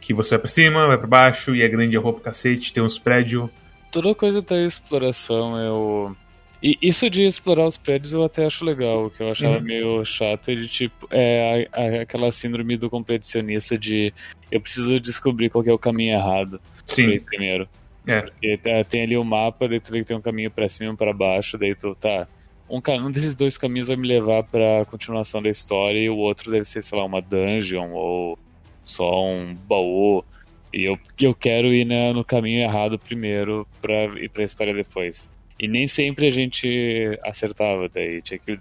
[0.00, 2.82] que você vai pra cima, vai pra baixo e é grande a roupa cacete, tem
[2.82, 3.48] uns prédios.
[3.92, 6.16] Toda coisa da exploração eu
[6.62, 9.62] e isso de explorar os prédios eu até acho legal, o que eu achava uhum.
[9.62, 14.12] meio chato, de tipo, é a, a, aquela síndrome do competicionista de
[14.50, 17.18] eu preciso descobrir qual é o caminho errado Sim.
[17.20, 17.68] primeiro.
[18.06, 18.22] É.
[18.22, 20.68] Porque tá, tem ali o um mapa, daí tu vê que tem um caminho pra
[20.68, 22.26] cima e um pra baixo, daí tu, tá,
[22.68, 26.50] um, um desses dois caminhos vai me levar pra continuação da história e o outro
[26.50, 28.38] deve ser, sei lá, uma dungeon ou
[28.84, 30.24] só um baú.
[30.72, 35.28] E eu, eu quero ir na, no caminho errado primeiro pra ir pra história depois.
[35.60, 38.58] E nem sempre a gente acertava, daí tinha que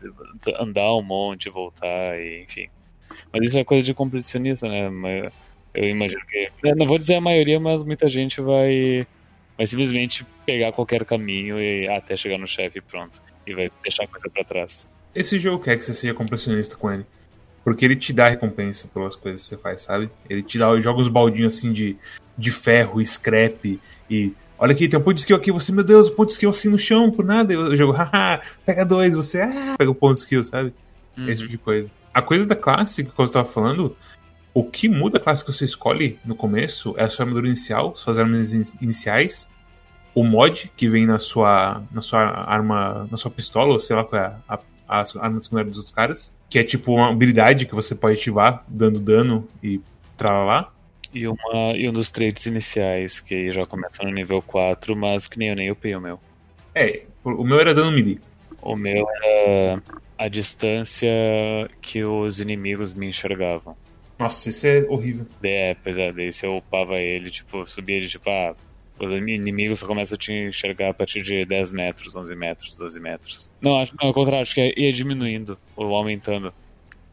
[0.59, 2.67] andar um monte, voltar, e, enfim.
[3.31, 5.31] Mas isso é coisa de competicionista, né?
[5.73, 6.51] Eu imagino que.
[6.75, 9.07] Não vou dizer a maioria, mas muita gente vai,
[9.57, 13.21] vai simplesmente pegar qualquer caminho e até chegar no chefe e pronto.
[13.47, 14.89] E vai deixar a coisa pra trás.
[15.15, 17.05] Esse jogo quer que você seja competicionista com ele.
[17.63, 20.09] Porque ele te dá recompensa pelas coisas que você faz, sabe?
[20.29, 21.95] Ele te dá, joga os baldinhos assim de,
[22.37, 24.33] de ferro, scrap e.
[24.59, 26.49] Olha aqui, tem um ponto de skill aqui, você, meu Deus, um ponto de skill
[26.49, 27.53] assim no chão, por nada.
[27.53, 30.73] Eu, jogo, haha, pega dois, você, ah, pega o ponto de skill, sabe?
[31.17, 31.29] Uhum.
[31.29, 31.89] Esse tipo de coisa.
[32.13, 33.95] A coisa da classe que eu estava falando,
[34.53, 37.95] o que muda a classe que você escolhe no começo é a sua armadura inicial,
[37.95, 39.47] suas armas iniciais,
[40.13, 44.03] o mod que vem na sua, na sua arma, na sua pistola, ou sei lá
[44.03, 47.65] qual é a, a, a arma secundária dos outros caras, que é tipo uma habilidade
[47.65, 49.79] que você pode ativar dando dano e
[50.17, 50.69] tralalá.
[51.13, 55.39] E, uma, e um dos traits iniciais, que já começa no nível 4, mas que
[55.39, 56.19] nem eu nem upei o meu.
[56.75, 58.19] É, o meu era dano melee.
[58.61, 59.81] O meu era
[60.17, 61.09] a distância
[61.81, 63.75] que os inimigos me enxergavam.
[64.19, 65.25] Nossa, isso é horrível.
[65.41, 68.53] É, pois é, daí se eu upava ele, tipo, subia ele, tipo, ah,
[68.99, 72.99] os inimigos só começam a te enxergar a partir de 10 metros, 11 metros, 12
[72.99, 73.51] metros.
[73.61, 76.53] Não, acho, não, ao contrário, acho que ia diminuindo ou aumentando.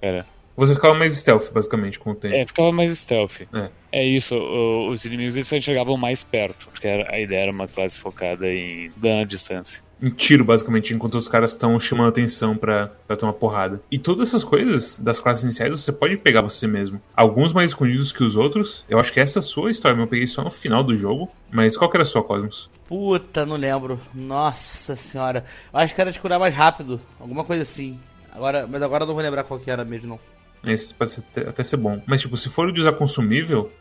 [0.01, 0.27] Pera.
[0.57, 2.35] Você ficava mais stealth, basicamente, com o tempo.
[2.35, 3.43] É, ficava mais stealth.
[3.53, 7.53] É, é isso, o, os inimigos eles só enxergavam mais perto, porque a ideia era
[7.53, 12.09] uma classe focada em dano à distância um tiro, basicamente, enquanto os caras estão chamando
[12.09, 12.89] atenção para
[13.19, 13.81] tomar porrada.
[13.91, 17.01] E todas essas coisas das classes iniciais você pode pegar você mesmo.
[17.15, 18.85] Alguns mais escondidos que os outros.
[18.89, 21.31] Eu acho que essa é a sua história, eu peguei só no final do jogo.
[21.51, 22.71] Mas qual que era a sua, Cosmos?
[22.87, 24.01] Puta, não lembro.
[24.15, 25.45] Nossa senhora.
[25.73, 27.01] Eu acho que era de curar mais rápido.
[27.19, 27.99] Alguma coisa assim.
[28.33, 30.36] Agora, mas agora eu não vou lembrar qual que era mesmo, não.
[30.67, 32.03] Esse pode até, ser bom.
[32.07, 33.73] Mas, tipo, se for de usar consumível,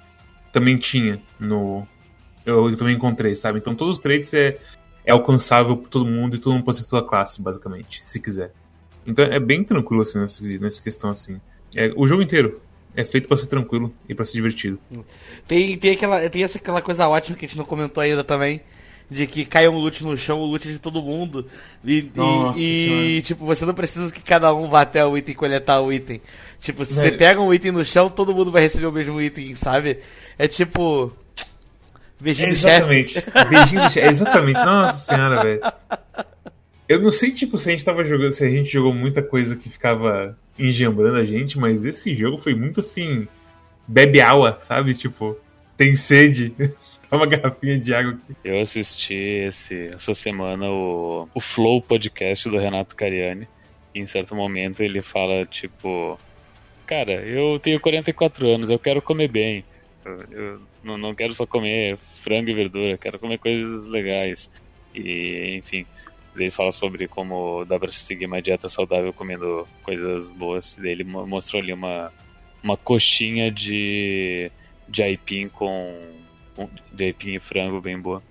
[0.52, 1.88] também tinha no.
[2.46, 3.58] Eu, eu também encontrei, sabe?
[3.58, 4.58] Então todos os traits é
[5.06, 8.52] é alcançável por todo mundo e todo mundo pode ser toda classe, basicamente, se quiser.
[9.06, 11.40] Então é bem tranquilo assim nessa, nessa questão assim.
[11.76, 12.60] É, o jogo inteiro
[12.96, 14.80] é feito para ser tranquilo e para ser divertido.
[15.48, 18.62] Tem, tem, aquela, tem essa, aquela coisa ótima que a gente não comentou ainda também.
[19.10, 21.46] De que cai um loot no chão, o loot é de todo mundo.
[21.84, 25.36] E, Nossa, e, e tipo, você não precisa que cada um vá até o item
[25.36, 26.20] coletar o item.
[26.60, 27.10] Tipo, se Velho.
[27.10, 30.00] você pega um item no chão, todo mundo vai receber o mesmo item, sabe?
[30.40, 31.14] É tipo.
[32.20, 33.22] Beijinho exatamente.
[33.22, 34.08] do Beijinho do chefe.
[34.08, 34.66] Exatamente.
[34.66, 35.62] Nossa senhora, velho.
[36.88, 39.56] Eu não sei, tipo, se a gente tava jogando, se a gente jogou muita coisa
[39.56, 43.28] que ficava engembrando a gente, mas esse jogo foi muito assim.
[43.88, 44.96] Bebe água, sabe?
[44.96, 45.38] Tipo,
[45.78, 46.56] tem sede.
[47.12, 48.36] Uma garrafinha de água aqui.
[48.44, 53.48] Eu assisti esse, essa semana o, o Flow podcast do Renato Cariani.
[53.94, 56.20] E em certo momento ele fala, tipo.
[56.86, 59.64] Cara, eu tenho 44 anos, eu quero comer bem.
[60.32, 64.50] Eu não, não quero só comer frango e verdura, quero comer coisas legais.
[64.94, 65.86] E, enfim,
[66.36, 70.78] ele fala sobre como dá pra seguir uma dieta saudável comendo coisas boas.
[70.78, 72.12] Ele mostrou ali uma,
[72.62, 74.52] uma coxinha de,
[74.88, 75.98] de aipim com.
[76.92, 78.22] De aipim e frango bem boa.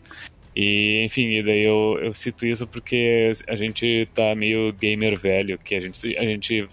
[0.57, 5.59] E, enfim, e daí eu, eu cito isso porque a gente tá meio gamer velho,
[5.59, 6.69] que a gente, a gente,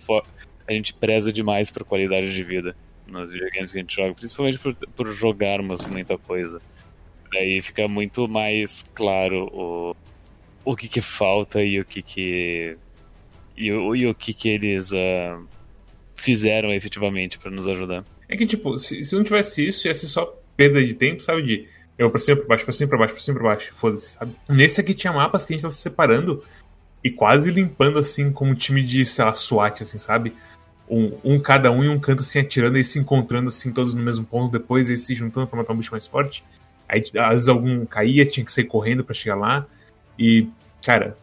[0.68, 2.76] a gente preza demais por qualidade de vida
[3.08, 6.62] nos videogames que a gente joga, principalmente por, por jogarmos muita coisa.
[7.34, 9.96] Daí fica muito mais claro o,
[10.64, 12.78] o que, que falta e o que que
[13.58, 15.48] e o, e o que que eles uh,
[16.16, 18.06] fizeram efetivamente para nos ajudar.
[18.30, 21.42] É que tipo, se, se não tivesse isso, ia ser só perda de tempo, sabe?
[21.42, 24.12] De eu pra cima, pra baixo, pra cima, pra baixo, pra cima, pra baixo, foda-se,
[24.12, 24.36] sabe?
[24.50, 26.44] Nesse aqui tinha mapas que a gente tava se separando
[27.04, 30.34] e quase limpando assim como um time de, sei lá, SWAT, assim, sabe?
[30.92, 34.04] um, um, cada um em um canto assim atirando e se encontrando assim todos no
[34.04, 36.44] mesmo ponto, depois eles se juntando para matar um bicho mais forte.
[36.88, 39.66] Aí às vezes algum caía, tinha que sair correndo para chegar lá.
[40.20, 40.50] E,
[40.86, 41.18] cara,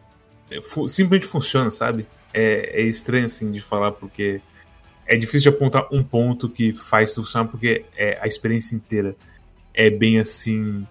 [0.87, 2.07] simplesmente funciona, sabe?
[2.33, 4.41] É, é, estranho assim de falar porque
[5.09, 9.15] é difícil de apontar um ponto que faz funcionar porque é, a experiência inteira
[9.73, 10.85] é bem assim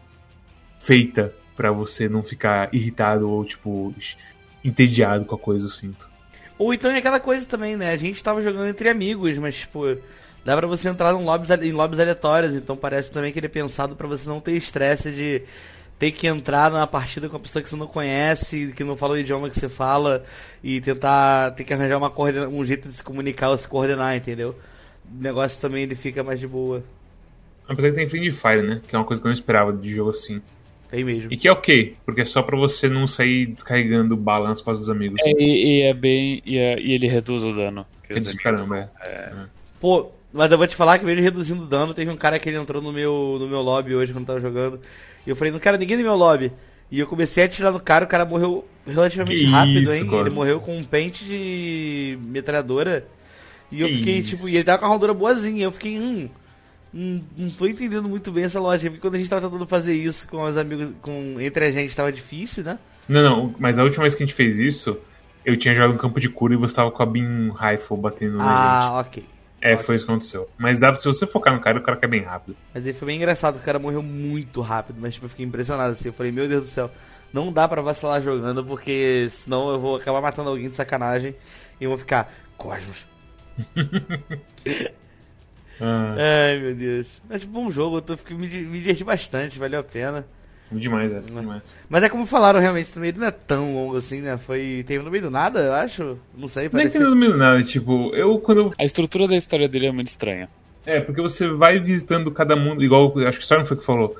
[0.81, 3.95] feita para você não ficar irritado ou tipo
[4.65, 6.11] entediado com a coisa, eu sinto.
[6.59, 7.93] Ou então é aquela coisa também, né?
[7.93, 9.85] A gente tava jogando entre amigos, mas, tipo,
[10.45, 13.51] dá pra você entrar em lobbies, em lobbies aleatórios, então parece também que ele é
[13.51, 15.43] pensado para você não ter estresse de
[15.99, 19.15] ter que entrar numa partida com uma pessoa que você não conhece, que não fala
[19.15, 20.23] o idioma que você fala,
[20.63, 22.13] e tentar ter que arranjar uma
[22.49, 24.55] um jeito de se comunicar ou se coordenar, entendeu?
[25.11, 26.85] O negócio também ele fica mais de boa.
[27.67, 28.81] Apesar que tem Friendly Fire, né?
[28.87, 30.41] Que é uma coisa que eu não esperava de jogo assim.
[30.91, 31.31] Tem mesmo.
[31.31, 34.87] E que é ok, porque é só pra você não sair descarregando bala nas costas
[34.87, 35.17] dos amigos.
[35.21, 36.43] É, e, e, é bem.
[36.47, 37.87] E, é, e, ele reduz o dano.
[38.09, 39.07] Reduz caramba, é.
[39.07, 39.33] é.
[39.79, 42.59] Pô, Mas eu vou te falar que mesmo reduzindo dano, teve um cara que ele
[42.59, 44.81] entrou no meu, no meu lobby hoje quando eu tava jogando.
[45.27, 46.53] E eu falei, não quero ninguém no meu lobby.
[46.91, 50.07] E eu comecei a atirar no cara, o cara morreu relativamente Que rápido, isso, hein?
[50.07, 50.21] cara.
[50.23, 53.07] Ele morreu com um pente de metralhadora.
[53.71, 54.31] E eu Que fiquei, isso.
[54.37, 55.65] tipo, e ele tava com a armadura boazinha.
[55.65, 56.29] Eu fiquei, hum.
[56.93, 59.93] Não, não tô entendendo muito bem essa lógica, porque quando a gente tava tentando fazer
[59.93, 62.79] isso com os amigos, com, entre a gente tava difícil, né?
[63.07, 64.97] Não, não, mas a última vez que a gente fez isso,
[65.45, 68.39] eu tinha jogado no campo de cura e você tava com a Beam Rifle batendo
[68.39, 68.53] na gente.
[68.55, 69.25] Ah, ok.
[69.61, 70.49] É, foi isso que aconteceu.
[70.57, 72.57] Mas dá pra, se você focar no cara, o cara cai bem rápido.
[72.73, 75.93] Mas aí foi bem engraçado, o cara morreu muito rápido, mas tipo, eu fiquei impressionado
[75.93, 76.09] assim.
[76.09, 76.91] Eu falei, meu Deus do céu,
[77.33, 81.35] não dá pra vacilar jogando, porque senão eu vou acabar matando alguém de sacanagem
[81.81, 83.07] e eu vou ficar, Cosmos.
[85.81, 87.21] Ah, Ai, meu Deus.
[87.29, 90.27] Mas bom jogo, eu tô, me, me diverti bastante, valeu a pena.
[90.73, 91.21] Demais, é.
[91.21, 91.63] Demais.
[91.89, 94.37] Mas é como falaram, realmente, também ele não é tão longo assim, né?
[94.37, 94.85] Foi.
[94.87, 96.19] Teve no meio do nada, eu acho.
[96.37, 96.93] Não sei, Não é parece.
[96.99, 100.09] que não domino nada, tipo, eu quando eu A estrutura da história dele é muito
[100.09, 100.49] estranha.
[100.85, 104.17] É, porque você vai visitando cada mundo, igual acho que o Storm foi que falou,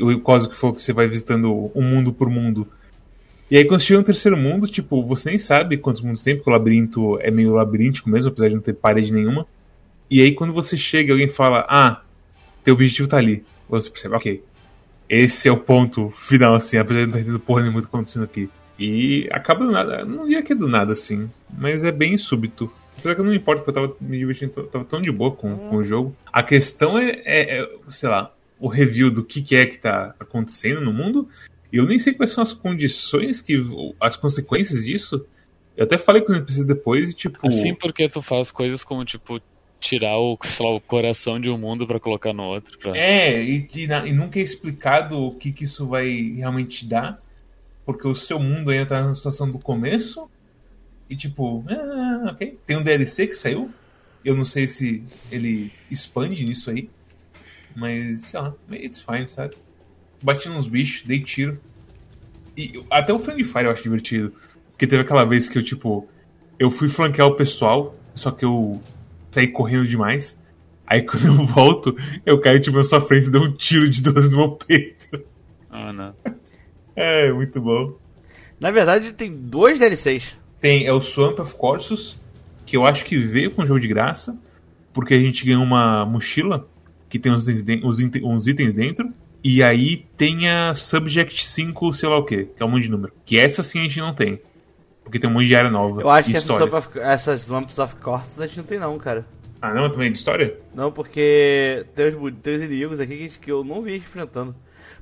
[0.00, 2.68] o Cosmo que falou que você vai visitando um mundo por mundo.
[3.50, 6.50] E aí quando chega no terceiro mundo, tipo, você nem sabe quantos mundos tem, porque
[6.50, 9.46] o labirinto é meio labiríntico mesmo, apesar de não ter parede nenhuma.
[10.10, 12.02] E aí quando você chega e alguém fala, ah,
[12.64, 13.44] teu objetivo tá ali.
[13.68, 14.42] Você percebe, ok.
[15.08, 18.24] Esse é o ponto final, assim, apesar de não estar entendendo porra nenhuma tá acontecendo
[18.24, 18.50] aqui.
[18.78, 22.70] E acaba do nada, não diria que do nada, assim, mas é bem súbito.
[22.98, 25.76] Apesar que não importa, porque eu tava me divertindo, tava tão de boa com, com
[25.76, 26.14] o jogo.
[26.32, 30.14] A questão é, é- é, sei lá, o review do que, que é que tá
[30.18, 31.28] acontecendo no mundo.
[31.72, 33.62] E eu nem sei quais são as condições que.
[34.00, 35.24] as consequências disso.
[35.76, 37.38] Eu até falei com os NPCs depois e, tipo.
[37.46, 39.40] Assim porque tu faz coisas como, tipo,
[39.86, 42.78] tirar o, lá, o coração de um mundo pra colocar no outro.
[42.78, 42.96] Pra...
[42.96, 47.22] É, e, e e nunca é explicado o que, que isso vai realmente dar.
[47.84, 50.28] Porque o seu mundo ainda tá na situação do começo.
[51.08, 52.58] E tipo, ah, ok.
[52.66, 53.70] Tem um DLC que saiu.
[54.24, 56.90] Eu não sei se ele expande nisso aí.
[57.76, 59.54] Mas, sei lá, it's fine, sabe?
[60.20, 61.60] Bati nos bichos, dei tiro.
[62.56, 64.32] E até o Friendly Fire eu acho divertido.
[64.70, 66.08] Porque teve aquela vez que eu, tipo,
[66.58, 68.82] eu fui flanquear o pessoal, só que eu
[69.36, 70.40] saí correndo demais.
[70.86, 74.02] Aí quando eu volto, eu caio tipo na sua frente e dou um tiro de
[74.02, 75.20] 12 no meu peito.
[75.70, 76.14] Ah, não.
[76.94, 77.98] É, muito bom.
[78.58, 80.36] Na verdade, tem dois DLCs.
[80.58, 82.18] Tem, é o Swamp of Corsus,
[82.64, 84.36] que eu acho que veio com o jogo de graça,
[84.94, 86.66] porque a gente ganhou uma mochila
[87.08, 89.12] que tem uns uns uns itens dentro.
[89.44, 92.90] E aí tem a Subject 5, sei lá o que, que é um monte de
[92.90, 93.12] número.
[93.24, 94.40] Que essa sim a gente não tem.
[95.06, 96.00] Porque tem um monte de área nova.
[96.02, 96.66] Eu acho que essas, história.
[96.66, 99.24] Swamp of- essas Swamps of Corsus a gente não tem, não, cara.
[99.62, 99.88] Ah, não?
[99.88, 100.58] Também de história?
[100.74, 104.52] Não, porque tem os, tem os inimigos aqui que, que eu não vi enfrentando.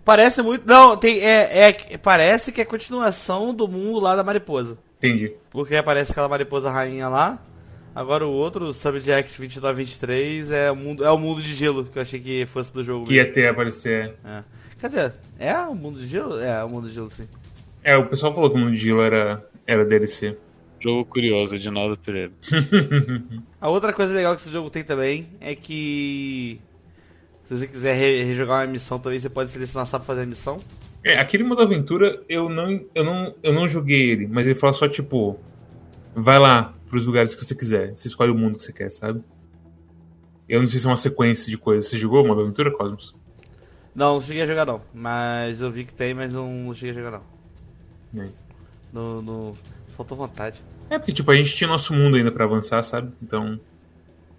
[0.05, 0.67] Parece muito.
[0.69, 1.21] Não, tem.
[1.25, 4.77] É, é, parece que é continuação do mundo lá da mariposa.
[4.99, 5.33] Entendi.
[5.51, 7.39] Porque aparece aquela mariposa rainha lá.
[7.95, 11.97] Agora o outro, o Subject 2223, é o mundo, é o mundo de gelo, que
[11.99, 13.07] eu achei que fosse do jogo.
[13.07, 14.15] Que ia ter aparecer.
[14.25, 14.43] É.
[14.79, 16.39] Quer dizer, é o mundo de gelo?
[16.39, 17.27] É, o mundo de gelo, sim.
[17.83, 20.37] É, o pessoal falou que o mundo de Gilo era, era DLC.
[20.81, 22.33] Jogo curioso, de Naldo Pereira.
[23.61, 26.61] A outra coisa legal que esse jogo tem também é que.
[27.45, 30.27] Se você quiser re- rejogar uma missão também, você pode selecionar só pra fazer a
[30.27, 30.59] missão.
[31.03, 34.73] É, aquele modo aventura, eu não, eu, não, eu não joguei ele, mas ele fala
[34.73, 35.39] só tipo.
[36.15, 37.97] Vai lá pros lugares que você quiser.
[37.97, 39.23] Você escolhe o mundo que você quer, sabe?
[40.49, 41.89] Eu não sei se é uma sequência de coisas.
[41.91, 43.17] Você jogou o modo aventura, Cosmos?
[43.95, 44.81] Não, não cheguei a jogar não.
[44.93, 47.11] Mas eu vi que tem, mas não, não cheguei a jogar
[48.15, 48.23] não.
[48.23, 48.29] É.
[48.95, 49.57] No, no...
[49.97, 50.63] Faltou vontade.
[50.89, 53.13] É, porque tipo, a gente tinha nosso mundo ainda pra avançar, sabe?
[53.21, 53.59] Então.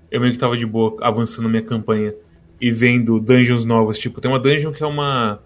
[0.10, 2.14] Eu meio que tava de boa avançando minha campanha
[2.62, 4.00] e vendo dungeons novas.
[4.00, 5.42] Tipo, tem uma dungeon que é uma.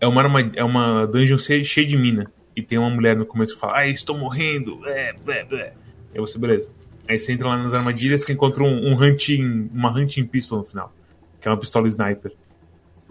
[0.00, 2.30] É uma, é uma dungeon cheia de mina.
[2.56, 4.78] E tem uma mulher no começo que fala, ai, estou morrendo.
[4.86, 5.74] É, blé, blé.
[6.12, 6.68] Aí você, beleza.
[7.08, 10.64] Aí você entra lá nas armadilhas e encontra um, um hunting, uma hunting pistol no
[10.64, 10.92] final.
[11.40, 12.32] Que é uma pistola sniper.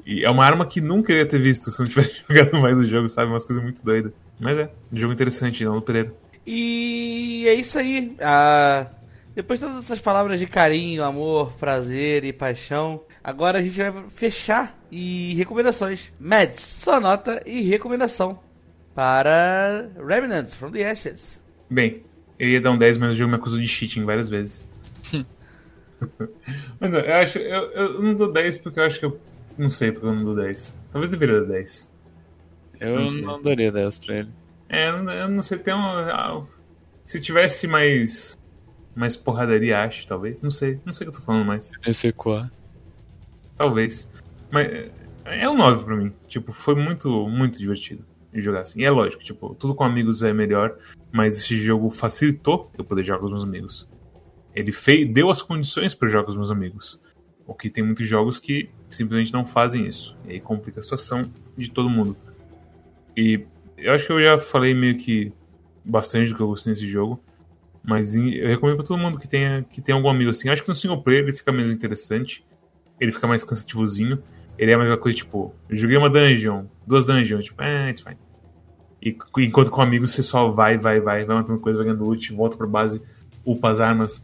[0.05, 2.85] E é uma arma que nunca ia ter visto se não tivesse jogado mais o
[2.85, 3.31] jogo, sabe?
[3.31, 4.11] Umas coisas muito doidas.
[4.41, 6.11] Mas é, jogo interessante, não, no Pereira.
[6.45, 8.15] E é isso aí.
[8.19, 8.87] Ah,
[9.35, 14.09] depois de todas essas palavras de carinho, amor, prazer e paixão, agora a gente vai
[14.09, 16.11] fechar e recomendações.
[16.19, 18.39] Mads, sua nota e recomendação
[18.95, 21.39] para Remnant from the Ashes.
[21.69, 22.03] Bem,
[22.39, 24.67] eu ia dar um 10, mas o jogo me acusou de cheating várias vezes.
[26.79, 27.37] mas não, eu acho.
[27.37, 29.21] Eu, eu não dou 10 porque eu acho que eu.
[29.59, 30.75] Não sei porque eu não dou 10.
[30.91, 31.90] Talvez deveria dar 10.
[32.81, 34.29] Eu Não não daria 10 pra ele.
[34.67, 35.77] É, eu não, sei, tem um.
[35.79, 36.43] ah,
[37.03, 38.37] Se tivesse mais.
[38.95, 40.41] Mais porradaria, acho, talvez.
[40.41, 41.71] Não sei, não sei o que eu tô falando mais.
[42.17, 42.51] Qua.
[43.57, 44.09] Talvez.
[44.49, 44.67] Mas
[45.25, 46.11] é- um 9 pra mim.
[46.27, 48.03] Tipo, foi muito, muito divertido
[48.33, 48.81] jogar assim.
[48.81, 50.77] E é lógico, tipo, tudo com amigos é melhor,
[51.11, 53.89] mas esse jogo facilitou eu poder jogar com os meus amigos.
[54.55, 56.99] Ele fez, deu as condições para jogar com os meus amigos.
[57.45, 60.17] O que tem muitos jogos que simplesmente não fazem isso.
[60.25, 61.21] E aí complica a situação
[61.57, 62.15] de todo mundo.
[63.15, 63.45] E
[63.77, 65.33] eu acho que eu já falei meio que
[65.83, 67.21] bastante do que eu gostei nesse jogo.
[67.83, 70.47] Mas eu recomendo pra todo mundo que tenha, que tenha algum amigo assim.
[70.47, 72.45] Eu acho que no single player ele fica menos interessante.
[72.99, 74.21] Ele fica mais cansativozinho.
[74.57, 78.17] Ele é a mesma coisa, tipo, joguei uma dungeon, duas dungeons, tipo, é, it's fine.
[79.01, 82.31] E enquanto com amigos você só vai, vai, vai, vai matando coisa, vai ganhando loot,
[82.33, 83.01] volta pra base,
[83.43, 84.21] upa as armas,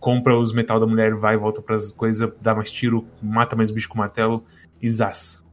[0.00, 3.88] compra os metal da mulher, vai, volta pras coisas, dá mais tiro, mata mais bicho
[3.90, 4.42] com martelo
[4.80, 5.44] e zaz.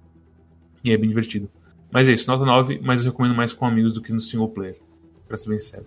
[0.83, 1.49] E é bem divertido.
[1.93, 4.49] Mas é isso, nota 9, mas eu recomendo mais com amigos do que no single
[4.49, 4.77] player.
[5.27, 5.85] Pra ser bem sério.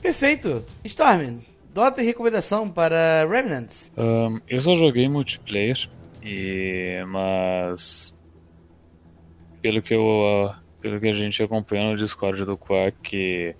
[0.00, 0.64] Perfeito.
[0.82, 1.40] Storm,
[1.74, 3.92] nota e recomendação para Remnants.
[3.98, 5.88] Um, eu só joguei multiplayer,
[6.22, 8.16] e mas
[9.60, 13.54] pelo que eu pelo que a gente acompanha no Discord do Quack,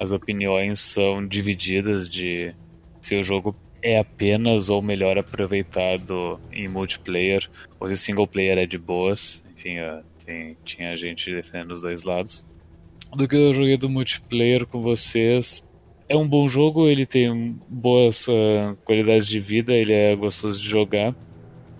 [0.00, 2.54] as opiniões são divididas de
[3.02, 8.64] se o jogo é apenas ou melhor aproveitado em multiplayer ou se single player é
[8.64, 9.42] de boas.
[9.56, 9.78] Enfim,
[10.24, 12.44] tem, tinha gente defendendo os dois lados.
[13.14, 15.62] Do que eu joguei do multiplayer com vocês,
[16.08, 20.68] é um bom jogo, ele tem boas uh, qualidades de vida, ele é gostoso de
[20.68, 21.14] jogar.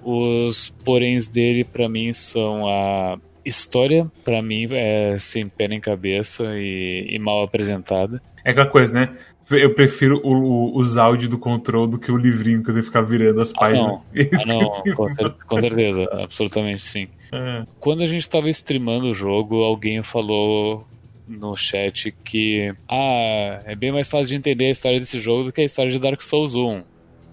[0.03, 6.45] Os poréns dele, para mim, são a história, para mim, é sem pé nem cabeça
[6.57, 8.23] e, e, mal apresentada.
[8.45, 9.17] É aquela coisa, né?
[9.51, 12.87] Eu prefiro o, o, os áudios do control do que o livrinho que eu devo
[12.87, 14.01] ficar virando as páginas.
[14.01, 17.09] Ah, não, ah, não com, cer com, certeza, absolutamente sim.
[17.33, 17.67] É.
[17.81, 20.87] Quando a gente estava streamando o jogo, alguém falou
[21.27, 25.53] no chat que ah, é bem mais fácil de entender a história desse jogo do
[25.53, 26.83] que a história de Dark Souls 1.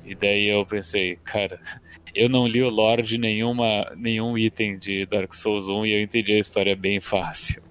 [0.06, 1.60] E daí eu pensei, cara,
[2.16, 6.02] eu não li o lore de nenhuma, nenhum item de Dark Souls 1 e eu
[6.02, 7.62] entendi a história bem fácil.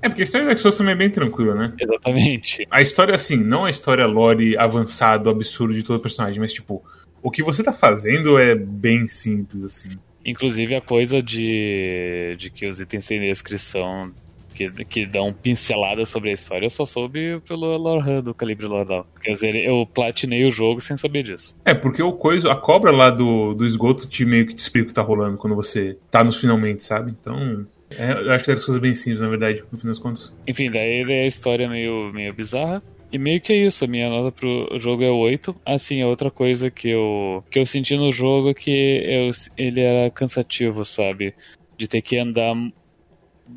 [0.00, 1.72] É, porque a história de Dark Souls também é bem tranquila, né?
[1.80, 2.66] Exatamente.
[2.70, 6.84] A história, assim, não a história lore avançado, absurdo de todo personagem, mas, tipo,
[7.22, 9.98] o que você tá fazendo é bem simples, assim.
[10.24, 14.12] Inclusive a coisa de, de que os itens têm descrição
[14.54, 19.06] que, que dão pinceladas sobre a história, eu só soube pelo Lore do Calibre Lordal.
[19.20, 21.54] Quer dizer, eu platinei o jogo sem saber disso.
[21.64, 24.86] É, porque o coisa, a cobra lá do, do esgoto te meio que te explica
[24.86, 27.10] o que tá rolando quando você tá nos finalmente, sabe?
[27.10, 27.66] Então.
[27.96, 30.34] É, eu acho que era coisas bem simples, na verdade, no fim das contas.
[30.46, 32.82] Enfim, daí, daí a história é meio, meio bizarra.
[33.14, 35.54] E meio que é isso, a minha nota pro jogo é 8.
[35.64, 39.80] Assim, a outra coisa que eu, que eu senti no jogo é que eu, ele
[39.80, 41.32] era cansativo, sabe?
[41.78, 42.56] De ter que andar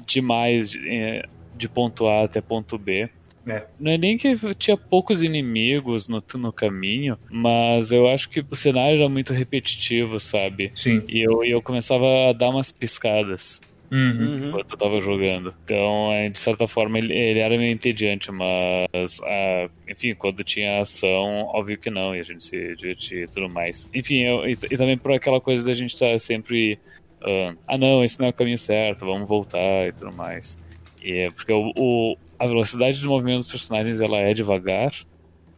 [0.06, 1.24] demais de,
[1.56, 3.10] de ponto A até ponto B.
[3.48, 3.66] É.
[3.80, 8.56] Não é nem que tinha poucos inimigos no, no caminho, mas eu acho que o
[8.56, 10.72] cenário era muito repetitivo, sabe?
[10.76, 11.02] Sim.
[11.08, 13.60] E eu, eu começava a dar umas piscadas.
[13.90, 14.50] Uhum.
[14.50, 15.54] Enquanto eu tava jogando.
[15.64, 20.82] Então, é, de certa forma, ele, ele era meio entediante, mas, a, enfim, quando tinha
[20.82, 23.90] ação, óbvio que não, e a gente se divertia e tudo mais.
[23.94, 26.78] Enfim, eu, e, e, também por aquela coisa da gente estar tá sempre
[27.22, 30.58] uh, ah não, esse não é o caminho certo, vamos voltar e tudo mais.
[31.02, 34.92] E é porque o, o, a velocidade de movimento dos personagens ela é devagar,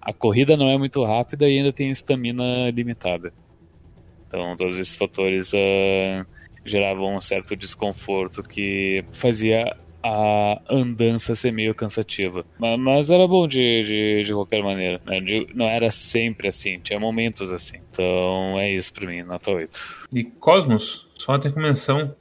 [0.01, 3.33] a corrida não é muito rápida e ainda tem estamina limitada.
[4.27, 6.25] Então todos esses fatores uh,
[6.65, 12.45] geravam um certo desconforto que fazia a andança ser meio cansativa.
[12.57, 15.01] Mas, mas era bom de, de, de qualquer maneira.
[15.05, 15.19] Né?
[15.19, 17.77] De, não era sempre assim, tinha momentos assim.
[17.91, 19.79] Então é isso pra mim, nota 8.
[20.13, 22.15] E Cosmos, só tem menção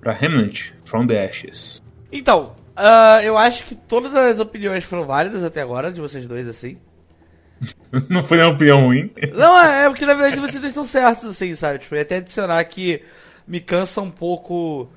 [0.00, 1.80] pra Remnant from the Ashes.
[2.10, 6.48] Então, uh, eu acho que todas as opiniões foram válidas até agora, de vocês dois,
[6.48, 6.78] assim.
[8.08, 9.10] não foi uma opinião ruim?
[9.34, 11.80] Não, é, é porque na verdade vocês dois estão certos, assim, sabe?
[11.80, 13.02] Tipo, eu até adicionar que
[13.46, 14.88] me cansa um pouco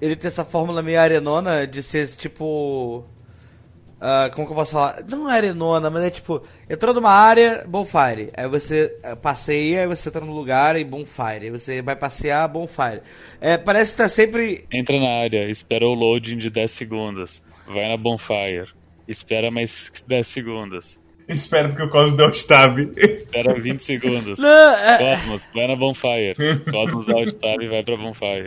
[0.00, 3.04] ele ter essa fórmula meio arenona de ser tipo.
[3.96, 5.02] Uh, como que eu posso falar?
[5.08, 8.30] Não é arenona, mas é tipo, entrou numa área, bonfire.
[8.36, 11.44] Aí você uh, passeia, aí você entra no lugar e bonfire.
[11.44, 13.00] Aí você vai passear, bonfire.
[13.40, 14.66] É, parece que tá sempre.
[14.70, 17.42] Entra na área, espera o loading de 10 segundos.
[17.66, 18.68] Vai na bonfire.
[19.08, 21.00] Espera mais 10 segundos.
[21.28, 22.78] Espera porque o Cosmos deu tab.
[22.96, 24.38] Espera 20 segundos.
[24.38, 25.16] Não, é...
[25.16, 26.34] Cosmos, vai na Bonfire.
[26.70, 28.46] Cosmos dá tab e vai pra Bonfire.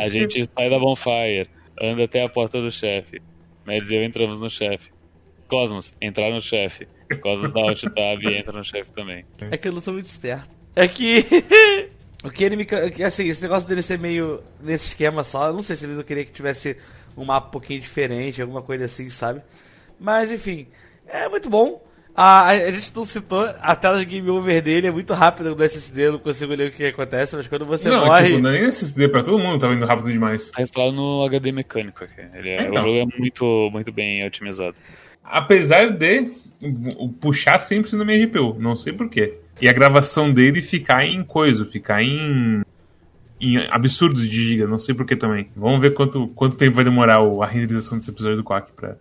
[0.00, 1.48] A gente sai da Bonfire,
[1.80, 3.20] anda até a porta do chefe.
[3.66, 4.90] Mads e eu entramos no chefe.
[5.46, 6.88] Cosmos, entrar no chefe.
[7.20, 9.24] Cosmos dá alt tab e entra no chefe também.
[9.50, 10.48] É que eu não sou muito esperto.
[10.74, 11.26] É que.
[12.24, 12.66] o que ele me.
[13.04, 16.02] Assim, esse negócio dele ser meio nesse esquema só, eu não sei se ele não
[16.02, 16.78] queria que tivesse
[17.14, 19.42] um mapa um pouquinho diferente, alguma coisa assim, sabe?
[20.00, 20.66] Mas enfim.
[21.06, 21.82] É muito bom.
[22.16, 25.60] A, a, gente não citou a tela de game over dele, é muito rápida no
[25.60, 28.28] SSD, eu não consigo ler o que acontece, mas quando você não, morre.
[28.28, 30.52] Tipo, não é nem SSD, pra todo mundo tá indo rápido demais.
[30.52, 32.20] Tá instalado no HD mecânico aqui.
[32.34, 32.82] Ele é, então.
[32.82, 34.76] O jogo é muito, muito bem otimizado.
[35.24, 36.30] Apesar de
[37.20, 39.38] puxar sempre na minha GPU, não sei porquê.
[39.60, 42.62] E a gravação dele ficar em coisa, ficar em,
[43.40, 45.48] em absurdos de giga, não sei porquê também.
[45.56, 48.96] Vamos ver quanto, quanto tempo vai demorar a renderização desse episódio do Quack pra,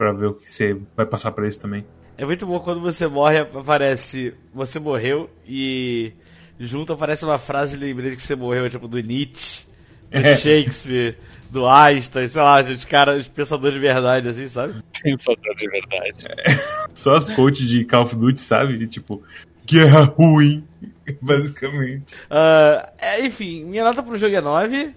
[0.00, 1.84] pra ver o que você vai passar pra isso também.
[2.16, 4.32] É muito bom quando você morre, aparece.
[4.54, 6.14] Você morreu e
[6.58, 9.66] junto aparece uma frase de lembrete que você morreu, tipo do Nietzsche,
[10.10, 10.36] do é.
[10.38, 11.18] Shakespeare,
[11.50, 14.72] do Einstein, sei lá, gente, cara, os pensadores de verdade, assim, sabe?
[15.02, 16.26] Pensador de verdade.
[16.46, 16.88] É.
[16.96, 18.82] Só as coaches de Call of Duty, sabe?
[18.82, 19.22] E, tipo,
[19.66, 20.64] guerra ruim,
[21.20, 22.14] basicamente.
[22.14, 24.94] Uh, é, enfim, minha nota pro jogo é 9.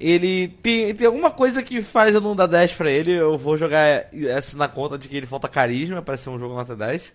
[0.00, 3.12] Ele tem, tem alguma coisa que faz eu não dar 10 pra ele.
[3.12, 6.54] Eu vou jogar essa na conta de que ele falta carisma para ser um jogo
[6.54, 7.12] nota 10.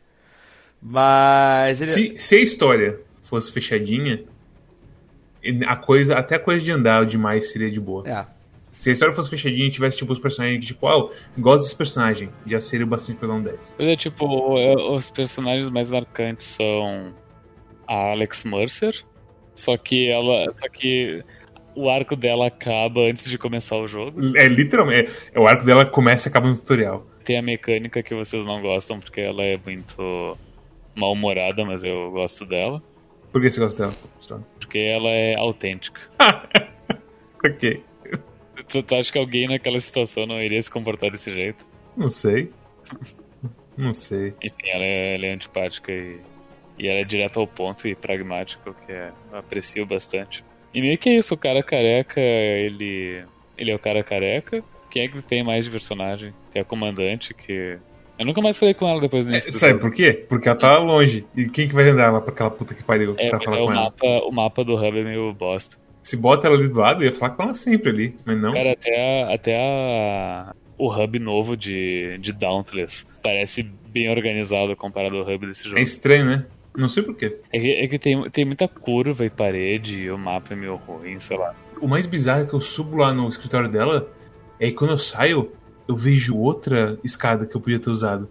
[0.81, 1.91] Mas ele...
[1.91, 4.25] se, se a história fosse fechadinha,
[5.65, 8.03] a coisa, até a coisa de andar demais seria de boa.
[8.05, 8.25] É.
[8.69, 11.77] Se a história fosse fechadinha e tivesse, tipo, os personagens que, tipo, oh, gosto desse
[11.77, 13.75] personagem, já seria bastante pegar um 10.
[13.77, 17.13] Pois é, tipo, os personagens mais marcantes são
[17.87, 19.05] a Alex Mercer,
[19.55, 20.51] só que ela.
[20.53, 21.23] Só que
[21.75, 24.19] o arco dela acaba antes de começar o jogo.
[24.37, 25.11] É literalmente.
[25.33, 27.05] É, o arco dela começa e acaba no tutorial.
[27.23, 30.37] Tem a mecânica que vocês não gostam porque ela é muito
[30.95, 32.81] mal-humorada, mas eu gosto dela.
[33.31, 34.43] Por que você gosta dela?
[34.59, 36.01] Porque ela é autêntica.
[37.43, 37.83] ok.
[38.67, 41.65] Tu, tu acha que alguém naquela situação não iria se comportar desse jeito?
[41.97, 42.51] Não sei.
[43.75, 44.33] não sei.
[44.41, 46.19] Enfim, ela é, ela é antipática e,
[46.77, 50.43] e ela é direto ao ponto e pragmática, o que é, eu aprecio bastante.
[50.73, 53.23] E meio que é isso, o cara careca, ele.
[53.57, 54.63] Ele é o cara careca.
[54.89, 56.33] Quem é que tem mais de personagem?
[56.51, 57.77] Tem a comandante que.
[58.17, 59.49] Eu nunca mais falei com ela depois do início.
[59.49, 60.25] É, sabe por quê?
[60.29, 61.25] Porque ela tá longe.
[61.35, 63.59] E quem que vai andar lá pra aquela puta que pariu é, pra falar é,
[63.59, 63.81] com o ela?
[63.83, 65.77] Mapa, o mapa do hub é meio bosta.
[66.01, 68.53] Se bota ela ali do lado, eu ia falar com ela sempre ali, mas não.
[68.53, 75.17] Cara, até, a, até a, o hub novo de, de Dauntless parece bem organizado comparado
[75.17, 75.79] ao hub desse jogo.
[75.79, 76.45] É estranho, né?
[76.75, 77.37] Não sei porquê.
[77.51, 80.75] É que, é que tem, tem muita curva e parede, e o mapa é meio
[80.75, 81.55] ruim, sei lá.
[81.79, 84.09] O mais bizarro é que eu subo lá no escritório dela,
[84.59, 85.51] e aí quando eu saio,
[85.87, 88.29] eu vejo outra escada que eu podia ter usado.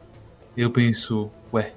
[0.56, 1.72] E eu penso, ué,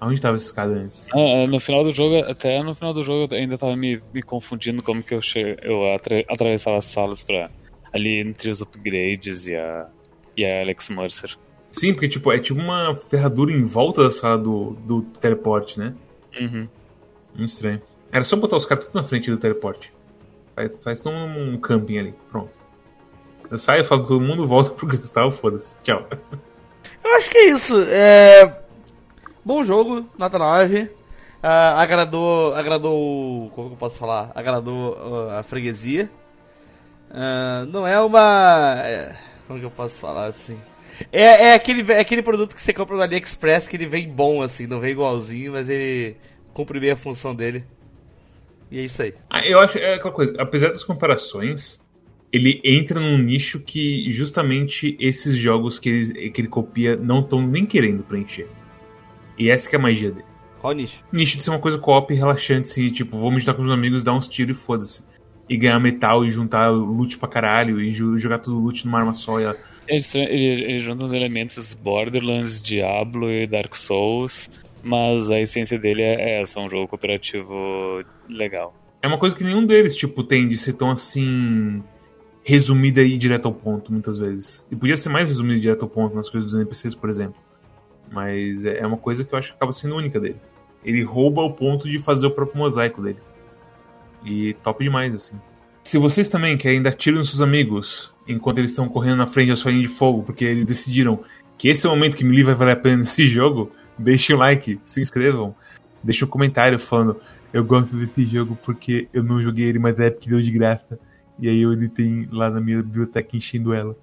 [0.00, 1.08] aonde estava essa escada antes?
[1.12, 4.22] Ah, no final do jogo, até no final do jogo eu ainda tava me, me
[4.22, 7.50] confundindo como que eu, che eu atra atravessava as salas pra
[7.92, 9.86] ali entre os upgrades e a,
[10.36, 11.36] e a Alex Mercer.
[11.72, 15.94] Sim, porque tipo, é tipo uma ferradura em volta da sala do, do teleporte, né?
[16.38, 16.68] Uhum.
[17.34, 17.80] Muito estranho.
[18.12, 19.92] Era só botar os caras tudo na frente do teleporte.
[20.54, 22.14] Faz, faz um camping ali.
[22.30, 22.50] Pronto.
[23.50, 25.76] Eu saio, falo com todo mundo, volto pro cristal, foda-se.
[25.78, 26.06] Tchau.
[27.02, 27.82] Eu acho que é isso.
[27.88, 28.62] É...
[29.42, 30.82] Bom jogo, nota 9.
[30.82, 30.90] Uh,
[31.42, 32.54] ah, agradou.
[32.54, 33.50] Agradou.
[33.50, 34.30] Como que eu posso falar?
[34.34, 36.10] Agradou uh, a freguesia.
[37.10, 38.74] Uh, não é uma.
[38.78, 39.16] É,
[39.46, 40.58] como que eu posso falar assim?
[41.10, 44.42] É, é, aquele, é aquele produto que você compra no AliExpress que ele vem bom,
[44.42, 46.16] assim, não vem igualzinho, mas ele
[46.52, 47.64] cumpre bem a função dele.
[48.70, 49.14] E é isso aí.
[49.28, 51.80] Ah, eu acho é aquela coisa, apesar das comparações,
[52.32, 57.46] ele entra num nicho que justamente esses jogos que ele, que ele copia não estão
[57.46, 58.48] nem querendo preencher.
[59.38, 60.26] E essa que é a magia dele.
[60.60, 61.02] Qual nicho?
[61.12, 64.04] Nicho de ser uma coisa co-op relaxante, assim, tipo, vou me juntar com os amigos,
[64.04, 65.02] dar uns tiros e foda-se
[65.52, 69.38] e ganhar metal e juntar loot pra caralho e jogar tudo loot numa arma só.
[69.38, 69.54] E...
[69.86, 74.50] Eles, eles juntam os elementos Borderlands, Diablo e Dark Souls,
[74.82, 78.74] mas a essência dele é essa, um jogo cooperativo legal.
[79.02, 81.82] É uma coisa que nenhum deles, tipo, tem de ser tão assim
[82.42, 84.66] resumida e direto ao ponto, muitas vezes.
[84.70, 87.36] E podia ser mais resumida e direto ao ponto nas coisas dos NPCs, por exemplo.
[88.10, 90.36] Mas é, é uma coisa que eu acho que acaba sendo única dele.
[90.82, 93.18] Ele rouba o ponto de fazer o próprio mosaico dele.
[94.24, 95.36] E top demais, assim.
[95.84, 99.48] Se vocês também querem dar tiro nos seus amigos enquanto eles estão correndo na frente
[99.48, 101.20] da sua linha de fogo, porque eles decidiram
[101.58, 104.38] que esse é o momento que Melee vai valer a pena nesse jogo, deixem o
[104.38, 105.54] like, se inscrevam,
[106.02, 107.20] deixem um comentário falando
[107.52, 110.98] eu gosto desse jogo porque eu não joguei ele, mas é porque deu de graça.
[111.38, 113.94] E aí ele tem lá na minha biblioteca enchendo ela.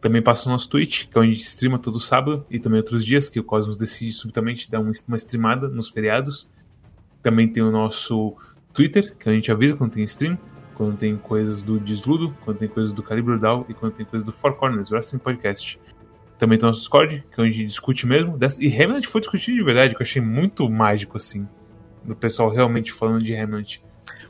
[0.00, 2.78] Também passa o nosso Twitch, que é onde a gente streama todo sábado e também
[2.78, 6.48] outros dias, que o Cosmos decide subitamente dar uma streamada nos feriados.
[7.22, 8.36] Também tem o nosso
[8.74, 10.36] Twitter, que a gente avisa quando tem stream,
[10.74, 14.26] quando tem coisas do Desludo, quando tem coisas do Calibre Down e quando tem coisas
[14.26, 15.78] do Four Corners, Wrestling Podcast.
[16.36, 18.36] Também tem o nosso Discord, que é onde a gente discute mesmo.
[18.60, 21.46] E Remnant foi discutido de verdade, que eu achei muito mágico, assim.
[22.02, 23.78] Do pessoal realmente falando de Remnant.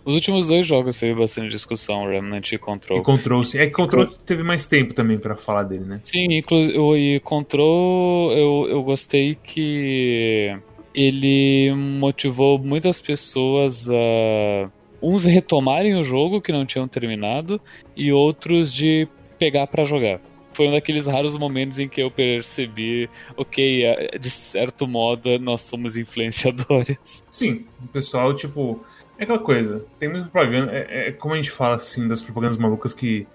[0.05, 3.01] Os últimos dois jogos teve bastante discussão, Remnant e Control.
[3.01, 3.59] E Control, sim.
[3.59, 6.01] É que Control teve mais tempo também para falar dele, né?
[6.03, 10.55] Sim, e Control eu, eu gostei que
[10.95, 14.71] ele motivou muitas pessoas a
[15.03, 17.61] uns retomarem o jogo que não tinham terminado
[17.95, 19.07] e outros de
[19.39, 20.21] pegar para jogar.
[20.55, 25.63] foi um daqueles raros momentos em que eu percebi, ok, é, de certo modo nós
[25.63, 27.25] somos influenciadores.
[27.31, 28.85] Sim, o pessoal, tipo.
[29.19, 30.73] É aquela coisa, tem muita propaganda.
[30.73, 33.27] É, é como a gente fala assim das propagandas malucas que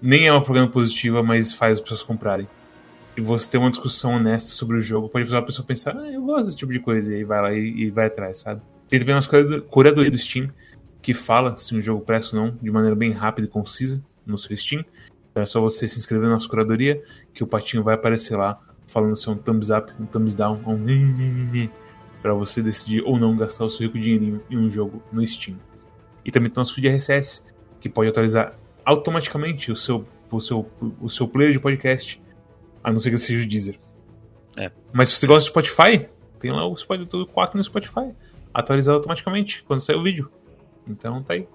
[0.00, 2.46] nem é uma propaganda positiva, mas faz as pessoas comprarem.
[3.16, 6.10] E você ter uma discussão honesta sobre o jogo pode fazer a pessoa pensar, ah,
[6.10, 8.62] eu gosto desse tipo de coisa, e vai lá e, e vai atrás, sabe?
[8.88, 10.50] Tem também uma curadoria do Steam
[11.02, 14.36] que fala se um jogo presta ou não de maneira bem rápida e concisa no
[14.36, 14.84] seu Steam.
[15.30, 17.00] Então é só você se inscrever na nossa curadoria
[17.32, 20.60] que o patinho vai aparecer lá falando se é um thumbs up, um thumbs down,
[20.66, 20.84] um
[22.20, 25.56] para você decidir ou não gastar o seu rico dinheirinho em um jogo no Steam.
[26.24, 27.42] E também tem nosso feed RSS,
[27.80, 30.68] que pode atualizar automaticamente o seu, o seu,
[31.00, 32.20] o seu player de podcast,
[32.82, 33.78] a não ser que ele seja o Deezer.
[34.56, 34.70] É.
[34.92, 36.08] Mas se você gosta do Spotify,
[36.38, 38.12] tem lá o Spotify 4 no Spotify,
[38.52, 40.30] atualizado automaticamente quando sair o vídeo.
[40.86, 41.46] Então tá aí.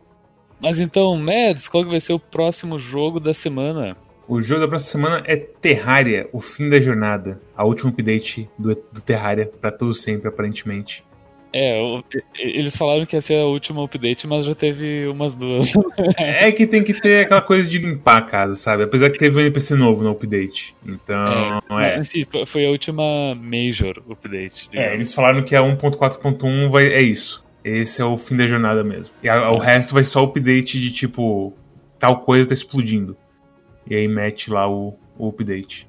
[0.60, 3.98] Mas então, Mads, qual que vai ser o próximo jogo da semana?
[4.28, 7.40] O jogo da próxima semana é Terraria, o fim da jornada.
[7.56, 11.06] A última update do, do Terraria para todo sempre, aparentemente.
[11.58, 11.80] É,
[12.38, 15.72] eles falaram que ia ser a última update, mas já teve umas duas.
[16.20, 18.84] é que tem que ter aquela coisa de limpar a casa, sabe?
[18.84, 20.76] Apesar que teve um NPC novo no update.
[20.86, 22.00] Então, é.
[22.00, 22.04] é.
[22.04, 24.70] Sim, foi a última major update.
[24.70, 24.92] Digamos.
[24.92, 27.46] É, eles falaram que a 1.4.1 vai é isso.
[27.64, 29.16] Esse é o fim da jornada mesmo.
[29.24, 31.54] E a, o resto vai só update de tipo,
[31.98, 33.16] tal coisa tá explodindo.
[33.90, 35.88] E aí mete lá o, o update.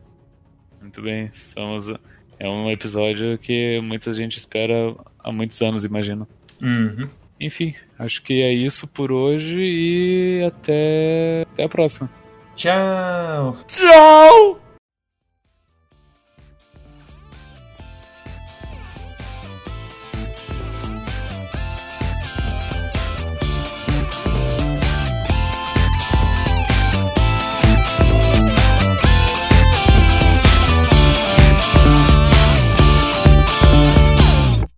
[0.81, 1.93] Muito bem, estamos.
[2.39, 6.27] É um episódio que muita gente espera há muitos anos, imagino.
[6.61, 7.09] Uhum.
[7.41, 12.11] Enfim, acho que é isso por hoje e até, até a próxima.
[12.55, 13.57] Tchau!
[13.67, 14.66] Tchau!